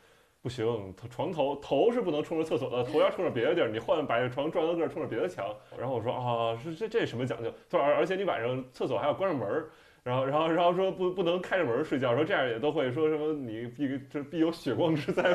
[0.44, 3.70] 不行，床头头是不能冲着厕所的，头要冲着别的地儿。
[3.70, 5.56] 你换把这床转到这儿，冲着别的墙。
[5.78, 7.50] 然后我说啊，是这这什么讲究？
[7.70, 9.70] 他说而而且你晚上厕所还要关上门儿，
[10.04, 15.24] 然后，然后，然后说不不能开着门睡觉，说这样也都会说什么你必这必有血光之灾。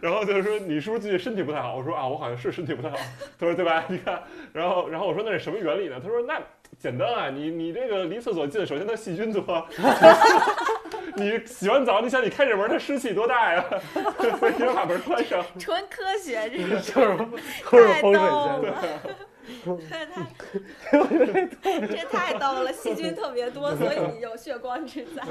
[0.00, 1.76] 然后就是说你是不是最近身体不太好？
[1.76, 2.96] 我说啊，我好像是身体不太好。
[3.38, 3.84] 他说对吧？
[3.88, 4.22] 你看，
[4.54, 6.00] 然后然后我说那是什么原理呢？
[6.02, 6.40] 他说那
[6.78, 9.66] 简单啊，你你这个离厕所近，首先它细菌多。
[11.14, 13.62] 你洗完澡，你想你开着门，它湿气多大呀？
[14.38, 15.44] 所以你要把门关上。
[15.58, 16.98] 纯科学，这就是 是
[17.66, 18.72] 或者太风水先生。
[19.66, 19.78] 了。
[20.92, 25.22] 这太这太逗了，细菌特别多，所以你有血光之灾。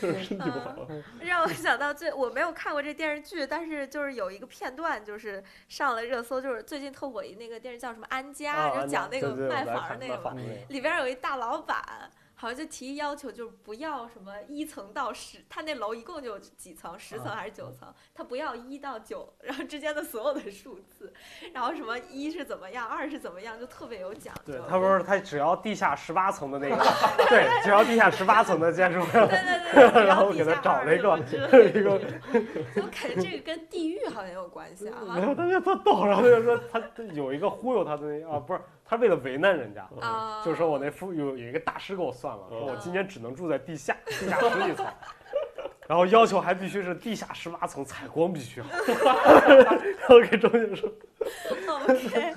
[0.00, 0.86] 就是身体不好。
[1.20, 10.34] 让我想到最我没有看过这电视剧，但是就是有一个片段，就是上了热搜，就是最近特火一那个电视叫什么《安家》，就讲那个卖房儿那个嘛。
[10.68, 11.82] 里边有一大老板，
[12.36, 21.12] 好像就提议要求，就是不要什么一层到十，他那楼一共就几层，十层还是九层，他不要一到九，然后之间的所有的数字，
[21.52, 24.52] 然后什么一是怎么样，二是怎么样，就特别有讲究。
[24.52, 26.76] 对，他说他只要地下十八层的那个，
[27.30, 31.92] 对，只要地下十八层的建筑，对对对，然后给他找了一个一个，
[32.76, 35.00] 我感觉这个跟地狱好像有关系啊。
[35.36, 36.82] 他就他懂，然后就说他
[37.12, 38.60] 有一个忽悠他的那啊，不是。
[38.84, 39.88] 他为了为难人家，
[40.44, 44.86] 就是说我那父有有一个大师给我算了，说我今年只能住在地下，地下十几层。
[45.86, 48.68] 然后要求还必须是地下十八层，采光必须好。
[49.46, 50.90] 然后给周姐说
[51.68, 52.34] OK，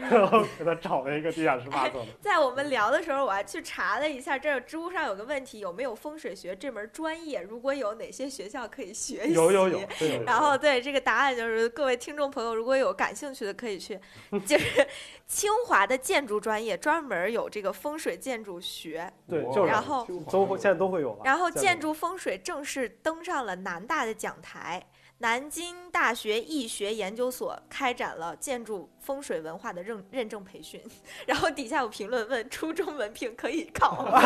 [0.10, 2.04] 然后给他找了一个地下十八层。
[2.20, 7.40] 在我们聊的时候，我还去查了一下，这知乎上有个问题，有没有风水学这门专业？
[7.42, 9.32] 如果有，哪些学校可以学习？
[9.32, 9.80] 有有有。
[10.26, 14.00] 然后对这个答案就是，各位听众朋友，如果有感兴趣的，可以去，
[14.44, 14.84] 就是
[15.28, 19.08] 清华的建筑专业专门有这个风水建筑学。
[19.28, 19.70] 对，就是。
[19.70, 21.20] 然后都现在都会有了。
[21.24, 22.64] 然后建筑风水正。
[22.64, 24.82] 式登上了南大的讲台，
[25.24, 30.78] 南京大学易学研究所开展了建筑风水文化的认认证培训，
[31.26, 34.20] 然后底下有评论问初中文凭可以考吗？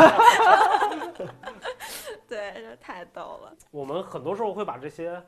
[2.26, 3.54] 对，这太逗了。
[3.70, 5.22] 我们很多时候会把这些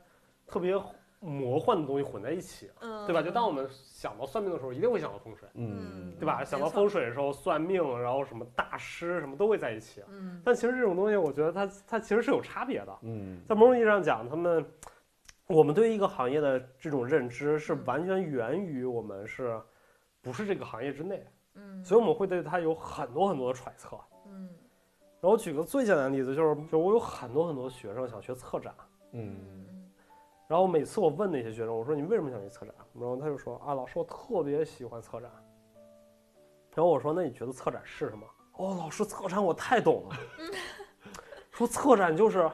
[0.44, 0.74] 特别。
[1.22, 2.70] 魔幻的东西混在一起，
[3.06, 3.20] 对吧？
[3.20, 6.42] 就当我们想到算命的时候，一定会想到风水，嗯，对吧？
[6.42, 10.40] 想到风水的时候，算命，然后什么大师什么都会在一起，嗯。
[10.42, 13.38] 但其实这种东西，我觉得它它其实是有差别的，嗯。
[13.46, 14.64] 在某种意义上讲，他们
[15.51, 19.61] 我们对于一个行业的这种认知是完全源于我们是
[20.22, 21.84] 不是这个行业之内，嗯。
[21.84, 24.48] 所以我们会对它有很多很多的揣测，嗯。
[25.20, 28.72] 然后举个最简单的例子，就是就我有很多很多学生想学策展，
[29.11, 29.90] 嗯。
[30.46, 32.72] 然后每次我问那些学生，我说你为什么想去策展？
[32.94, 35.30] 然后他就说啊，老师我特别喜欢策展。
[36.74, 38.24] 然后我说那你觉得策展是什么？
[38.53, 40.16] 哦，老师策展我太懂了。
[41.51, 42.48] 说策展就是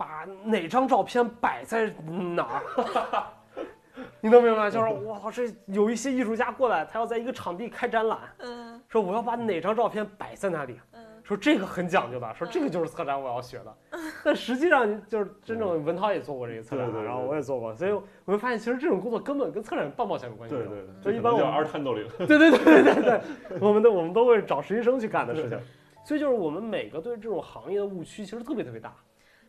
[0.00, 1.92] 把哪张照片摆在
[2.34, 3.26] 哪儿，
[4.22, 4.70] 你能明白？
[4.70, 10.80] 就是我操，这有一些艺术家过来，他要在一个场地开展览，嗯，说我要把哪张照片摆在哪里。
[10.94, 13.76] 嗯说这个很讲究的，说这个就是策展我要学的，
[14.24, 20.66] 但实际上就是真正文涛也做过这个策展，然后我也做过，所以我们发现其实这种工作根本跟策展半毛钱关系没有。
[20.66, 22.08] 对对对，就一般我叫二探斗零。
[22.18, 23.02] 对对对对对
[23.48, 25.60] 对，我们都我们都会找实习生去干的事情，
[26.04, 28.92] 所以就是我们每个对这种行业的误区其实特别特别大，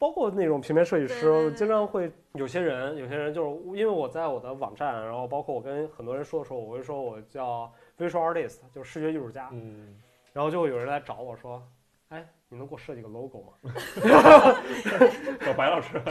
[0.01, 9.95] 包括那种平面设计师，经常会有些人有些人就是因为我在我的网站，然后包括我跟很多人说的时候，我会说我叫 visual artist，就是视觉艺术家，嗯。
[10.33, 11.61] 然后就会有人来找我说
[12.09, 13.53] ：“哎，你能给我设计个 logo 吗？”
[15.45, 16.01] 找白老师。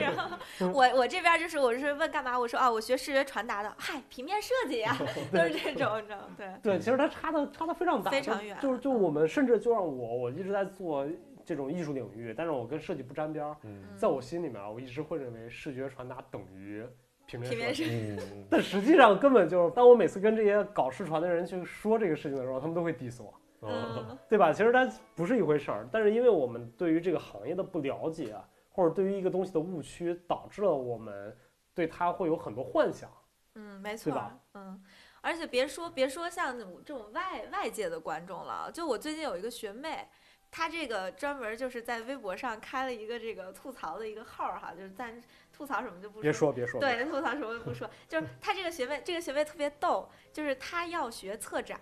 [0.72, 2.40] 我我这边就是我是问干嘛？
[2.40, 3.70] 我说啊，我学视觉传达的。
[3.76, 4.96] 嗨，平面设计呀，
[5.30, 6.24] 都是这种，你知道吗？
[6.38, 8.56] 对对，其实它差的差的非常大，非常远。
[8.62, 11.06] 就是就我们甚至就让我我一直在做
[11.46, 13.56] 这种艺术领域，但是我跟设计不沾边儿。
[13.96, 16.84] 在我心里面，我一直会认为视觉传达等于
[17.24, 18.18] 平面设计。
[18.50, 23.32] 但实际上根本就是，当我每次跟这些搞视传的人去说这个事情的时候，他们都会 diss 我。
[23.62, 24.52] 嗯，对吧？
[24.52, 28.36] 其实它不是一回事儿，但是因为我们对于这个行业的不了解，
[28.70, 31.36] 或者对于一个东西的误区，导致了我们
[31.74, 33.10] 对它会有很多幻想。
[33.54, 34.38] 嗯，没错，吧？
[34.54, 34.80] 嗯，
[35.22, 40.06] 而且别说别说像这种外外界的观众了，就我最近有一个学妹，
[40.50, 45.14] 她这个专门就是在微博上开了一个这个吐槽的一个号儿哈，就是在。
[45.56, 51.80] 吐槽什么就不说别说别说，对，吐槽什么不说，就是他这个学妹，这个学妹特别逗，就是他要学策展，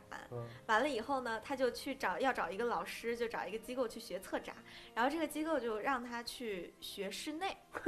[0.66, 4.54] 完了以后呢，他就去找要找一个老师，就找一个机构去学策展，
[4.94, 7.56] 然后这个机构就让他去学室内，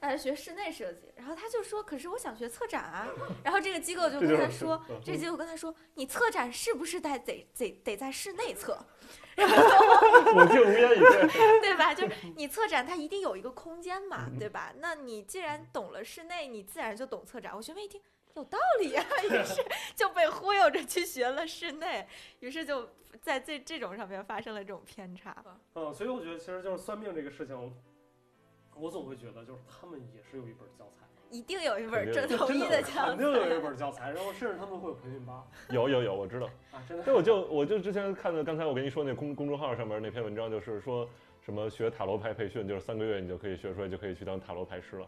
[0.00, 3.06] 让他学室内设计，然后他就说，可是我想学策展啊，
[3.44, 8.82] 然后这个机构就跟他说，这个机构跟他说，你策展是不是得得得得在室内策？
[9.40, 11.94] 我就无言以对， 对吧？
[11.94, 14.72] 就是你策展，它一定有一个空间嘛，对吧？
[14.78, 17.54] 那你既然懂了室内，你自然就懂策展。
[17.54, 18.00] 我学妹一听
[18.34, 19.64] 有道理啊， 于是
[19.94, 22.06] 就被忽悠着去学了室内，
[22.40, 22.88] 于是就
[23.20, 25.34] 在这这种上面发生了这种偏差。
[25.74, 27.74] 嗯，所以我觉得其实就是算命这个事情，
[28.76, 31.07] 我总会觉得就是他们也是有一本教材。
[31.30, 35.36] 一定有一本正统一的教材，肯定有一本教材，然后甚至他们会有培训班。
[35.70, 37.04] 有有有，我知道啊，真的。
[37.04, 41.08] 对，我就我就之前看的，刚才我跟你说那公公众号上面那篇文章，就是说
[41.44, 45.06] 什么学塔罗牌培训，就是三个月你就可以学出来，就可以去当塔罗牌师了，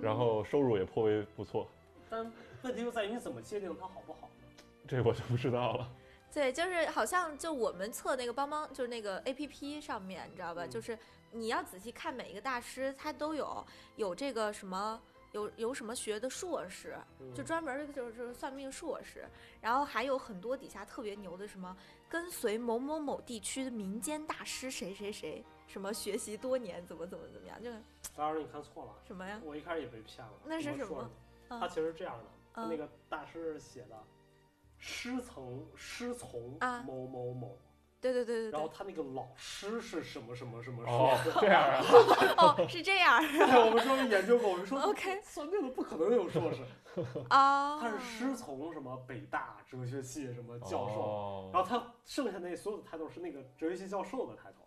[0.00, 1.66] 然后收入也颇为不错。
[2.10, 2.30] 但
[2.62, 4.64] 问题就在于你怎么界定它好不好呢？
[4.86, 5.88] 这我就不知道了。
[6.34, 10.66] 对，就是好像就我们测那个帮帮，就是那个 A P P 上面，你知道吧？
[10.66, 10.98] 就是
[11.30, 13.64] 你要仔细看每一个大师，他都有
[13.96, 15.00] 有这个什么。
[15.32, 17.34] 有有什么学的硕士，嗯。
[17.34, 19.28] 就专门儿就是就是算命硕士，
[19.60, 21.76] 然后还有很多底下特别牛的什么
[22.08, 27.70] 跟随某某某地区的民间大师谁谁谁，什么学习多年怎么怎么怎么样，就
[28.14, 29.40] 当然你看错了，什么呀？
[29.44, 30.32] 我一开始也被骗了。
[30.44, 31.10] 那是什么
[31.48, 32.18] 他其实是这样
[32.54, 33.98] 的，那个大师写的
[34.78, 36.82] 师从师从啊。
[36.86, 37.58] 某某某，
[38.02, 41.80] 对对对对对，然后他那个老师是什么什么什么哦硕士。，这样啊，
[42.36, 46.62] 哦，是这样对，我们专门研究过， 我们说 OK 算命的不可能有硕士，
[47.28, 47.78] 啊。
[47.78, 54.61] 他是师从什么北大哲学系什么教授，哦然后他剩下那所有的 title 是那个哲学系教授的 title。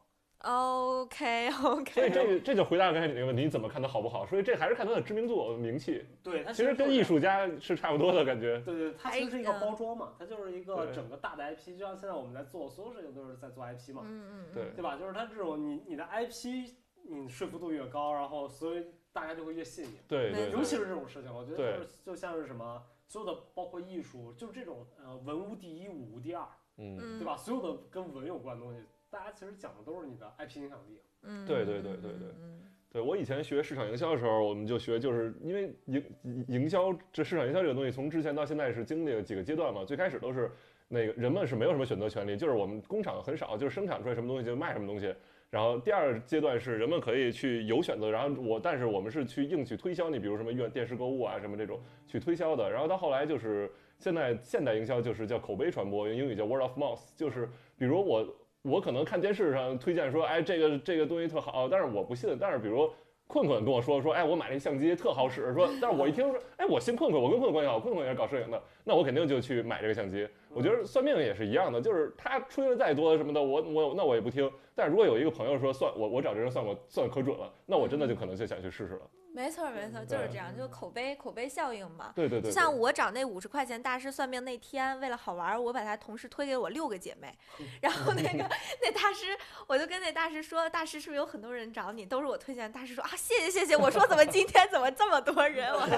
[0.46, 4.26] OK OK， 所以这这就回答刚才你那个问题，你怎么看它好不好？
[4.28, 6.06] 所以这还是看它的知名度、名气。
[6.24, 8.60] 对，它其实跟艺术家是差不多的感觉。
[8.62, 14.96] 对对，它其实是一个哎包装嘛，它就是一个整个大的 IP，就像现在我们在做所有事情都是在做 IP 嘛，嗯嗯对嗯，对吧？
[14.98, 16.72] 就是它这种你你的 IP，
[17.10, 20.00] 你说服度越高，然后所以大家就会越信你。
[20.08, 26.44] 对对，尤其是这种事情，我觉得就是就像是什么，所有的包括艺术，就是这种呃文无第一，武无第二，
[26.78, 27.36] 嗯，嗯，对吧？
[27.36, 28.80] 所有的跟文有关的东西，
[29.16, 31.00] 大家其实讲的都是你的 IP 影响力。
[31.24, 32.62] 嗯，对对对对对嗯
[32.92, 36.04] 对我以前学市场营销的时候，我们就学，就是因为营
[36.50, 39.86] 营销这市场营销这个东西，从之前到现在是经历了几个阶段嘛。
[39.86, 40.52] 最开始都是
[40.90, 45.14] 那个人们是没有什么选择权利，就是我们工厂很少，就是生产出来什么东西就卖什么东西。
[45.50, 52.70] 然后第二阶段是人们可以去有选择，然后我但是我们是去硬去推销你，比如什么院电视购物啊什么这种去推销的。
[52.70, 58.26] 然后到后来就是现在现代营销就是叫口碑传播，用英语叫 word of mouth，就是比如我
[58.66, 62.36] 我可能看电视上推荐说，哎，这个这个东西特好，但是我不信。
[62.40, 62.90] 但是比如
[63.28, 70.28] 困困跟我说说，哎，我买那相机特好使，说，但是我一听说，哎，我信困困，我跟困困关系好，困困也是搞摄影的，那我肯定就去买这个相机。
[70.50, 74.52] 我觉得算命也是一样的，就是他吹的再多什么的，我我那我也不听。
[74.76, 79.10] 但是如果有一个朋友说算我我找这人算过算可准了，那我真的就可能就想去试试了。
[79.34, 82.14] 没错没错，就是这样，就口碑口碑效应嘛。
[82.16, 87.38] 对对对，就像我找那五十块钱大师算命那天，为了好玩，我把他同事推给我六个姐妹，
[87.82, 88.50] 然后那个
[88.82, 92.72] 那大师，我就跟那大师说，大师是不是有很多人找你，都是我推荐。
[92.72, 93.76] 大师说啊，谢谢谢谢。
[93.76, 95.98] 我说怎么今天怎么这么多人，我还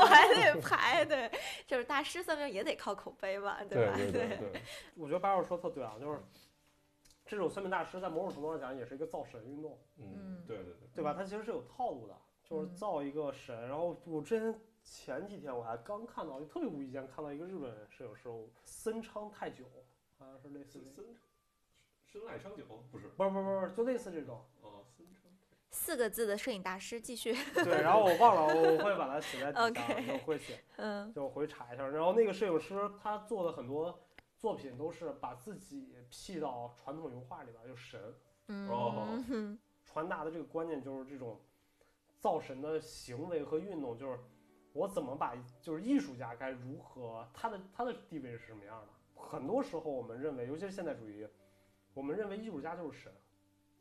[0.00, 1.30] 我还得排队，
[1.66, 3.60] 就是大师算命也得靠口碑嘛，吧？
[3.68, 4.62] 对对对对，
[4.96, 6.18] 我觉得八二说特对啊，就是
[7.28, 11.12] 这种算命大师在某种程度上讲也是一个造神运动，嗯，对对对，对吧？
[11.12, 13.68] 它其实是有套路的，就是嗯造一个神。
[13.68, 18.30] 然后我之前前几天我还刚看到，就特别无意间看到一个日本摄影师
[18.64, 19.64] 森昌太久，
[20.18, 21.04] 好像是类似于，森
[22.06, 23.08] 深爱长久不是？
[23.08, 24.42] 不是不是不是，就类似这种。
[24.62, 25.22] 哦，森昌
[25.70, 27.34] 四个字的摄影大师，继续。
[27.52, 31.86] 对，然后我忘了，我会把它写在底下 OK 我会写，嗯就我回去查一下。
[31.86, 34.00] 然后那个摄影师他做的很多
[34.38, 38.00] 作品都是把自己 P 到传统油画里边，就神
[38.68, 41.40] 哦嗯 传达的这个观念就是这种
[42.18, 44.18] 造神的行为和运动，就是
[44.72, 48.88] 我怎么把就是艺术家该如何他的他的地位是什么样的。
[49.20, 51.26] 很多时候我们认为，尤其是现代主义，
[51.94, 53.12] 我们认为艺术家就是神，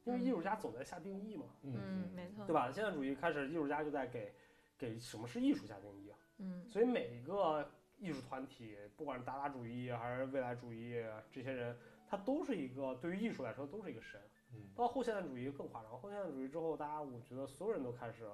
[0.06, 2.54] 因为艺术家总在下定义嘛，嗯，没错对。
[2.54, 2.72] 吧？
[2.72, 4.34] 现代主义开始，艺术家就在给
[4.78, 6.18] 给什么是艺术家定义啊。
[6.40, 11.78] 嗯所以每一个艺术团体，不管是达达主义还是未来主义，这些人，
[12.08, 14.20] 他都是一个对于艺术来说都是一个神。
[14.54, 18.26] 嗯到后现代主义更夸张，后现代主义之后，大家我觉得所有人都开始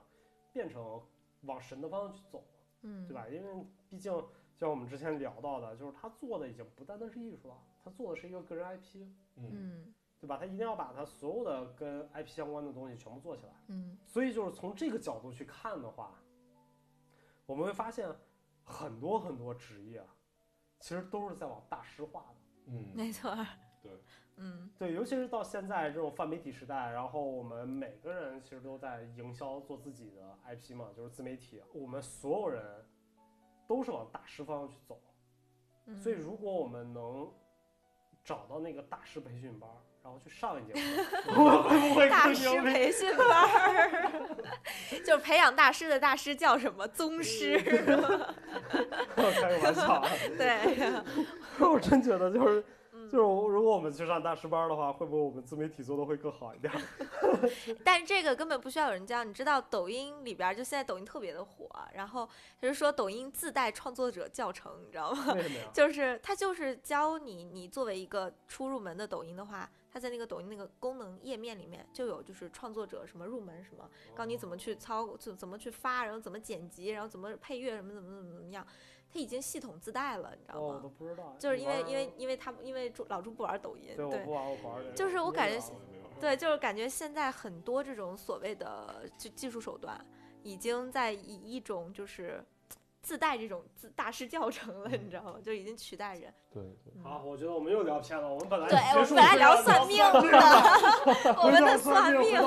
[0.52, 1.02] 变成
[1.42, 2.44] 往神的方向去走，
[2.82, 3.28] 嗯，对吧？
[3.28, 4.14] 因为毕竟
[4.56, 9.08] 像我们之前聊到的，就是他做的已经不单单是艺术了，他做的是一个个人 IP，
[9.38, 10.38] 嗯嗯对吧？
[10.38, 13.54] 他一定要把他所有的跟 IP 相关的东西全部做起来。
[13.68, 16.14] 嗯所以就是从这个角度去看的话，
[17.48, 18.08] 我们会发现
[18.64, 20.08] 很多很多职业啊，
[20.80, 22.36] 其实都是在往大师化的。
[22.68, 23.36] 嗯没错。
[23.82, 23.92] 对。
[24.36, 32.84] 嗯对，尤其是到现在这种泛媒体时代，然后我们每个人其实都在营销做自己的 IP 嘛，就是自媒体，我们所有人
[33.68, 35.00] 都是往大师方向去走。
[35.86, 37.32] 嗯，所以如果我们能
[38.24, 42.62] 找到那个大师培训班儿，然后去上一节课， 我会不会大师？
[42.62, 44.12] 培训班儿，
[45.06, 47.58] 就是培养大师的大师叫什么宗师？
[49.16, 50.10] 开个玩笑啊。
[50.38, 50.60] 对，
[51.60, 56.74] 我真觉得就是嗯就是如果我们去上大师班的话，会不会我们自媒体做的会更好一点？
[57.84, 62.28] 但是这个根本不需要有人教，你知道抖音里边就现在抖音特别的火，然后
[62.62, 65.34] 就是说抖音自带创作者教程，你知道吗？
[65.74, 78.66] 就是它就是教你，你作为一个初入门的抖音的话，它在那个抖音那个功能页面里面就有就是创作者什么入门什么，告诉你怎么去操，怎怎么去发，然后怎么剪辑，然后怎么配乐什么怎么怎么怎么样，
[79.12, 80.80] 它已经系统自带了，你知道哦，我吗？
[80.82, 81.36] 都不知道。
[81.38, 84.96] 就是因为因为因为他因为朱老朱不玩抖音，对我不玩，我不玩这个。
[84.96, 85.64] 就是我感觉
[86.20, 90.04] 对，就是感觉现在很多这种所谓的就技术手段，
[90.42, 92.44] 已经在以一种就是
[93.04, 95.36] 自带这种自大师教程了，你知道吗？
[95.44, 96.34] 就已经取代人。
[96.52, 96.64] 对
[97.04, 98.28] 好，我觉得我们又聊偏了。
[98.28, 102.40] 我们本来对，我们本来聊算命算的， 我们的算命。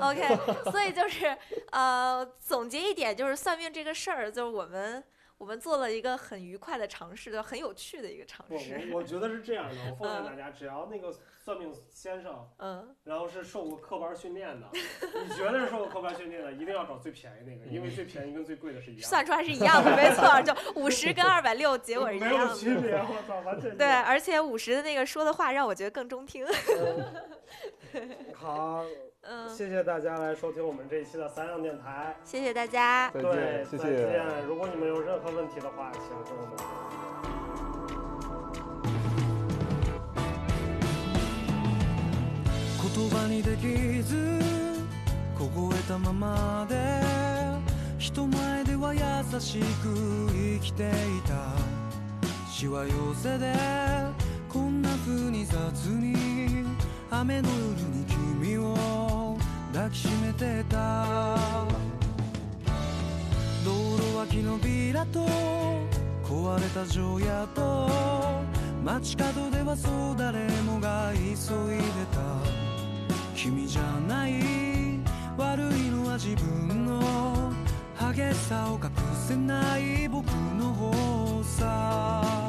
[0.00, 1.36] OK，所以就是
[1.70, 5.04] 呃，总结一点，就是算命这个事儿，就是我们
[5.44, 8.88] 我们做了一个很愉快的尝试，就很有趣的一个尝，试。
[8.90, 22.54] 我我觉得是这样的，我奉劝大家，只要那个算命先生，嗯，然后是受过科班训练的， 你觉得是受过科班训练的，一定要找最便宜那个，因为最便宜跟最贵的是一样的，算出来是一样的，没错， 就五十跟二百六结果是一没有样的。
[22.54, 26.46] 区别，我操，完全对，而且五十的那个说的话让我觉得更中听。
[28.34, 28.82] 好，
[29.26, 32.14] 嗯，谢谢大家来收听我们这一期的三样电台。
[32.24, 33.10] 谢谢大家。
[33.10, 33.96] 再对见，，谢再谢。
[33.96, 34.22] 见。
[34.46, 36.54] 如果你们有任何问题的话，请跟我们。
[42.96, 44.14] 言葉にできず
[45.36, 46.76] 凍えたままで
[47.98, 49.00] 人前では優
[49.40, 50.92] しく生きてい
[51.26, 51.34] た
[52.48, 53.52] しわ寄せで
[54.48, 55.56] こんな風に雑
[55.86, 56.14] に
[57.10, 57.58] 雨の夜
[57.88, 58.04] に
[59.74, 61.04] 抱きしめてた。
[63.64, 65.26] 道路脇のビラと
[66.22, 67.90] 壊れた城屋と
[68.84, 72.20] 街角ではそう誰もが急いでた。
[73.34, 74.34] 君じゃない
[75.36, 77.52] 悪いのは自分の。
[77.98, 78.92] 激しさを隠
[79.26, 82.43] せない僕の方さ。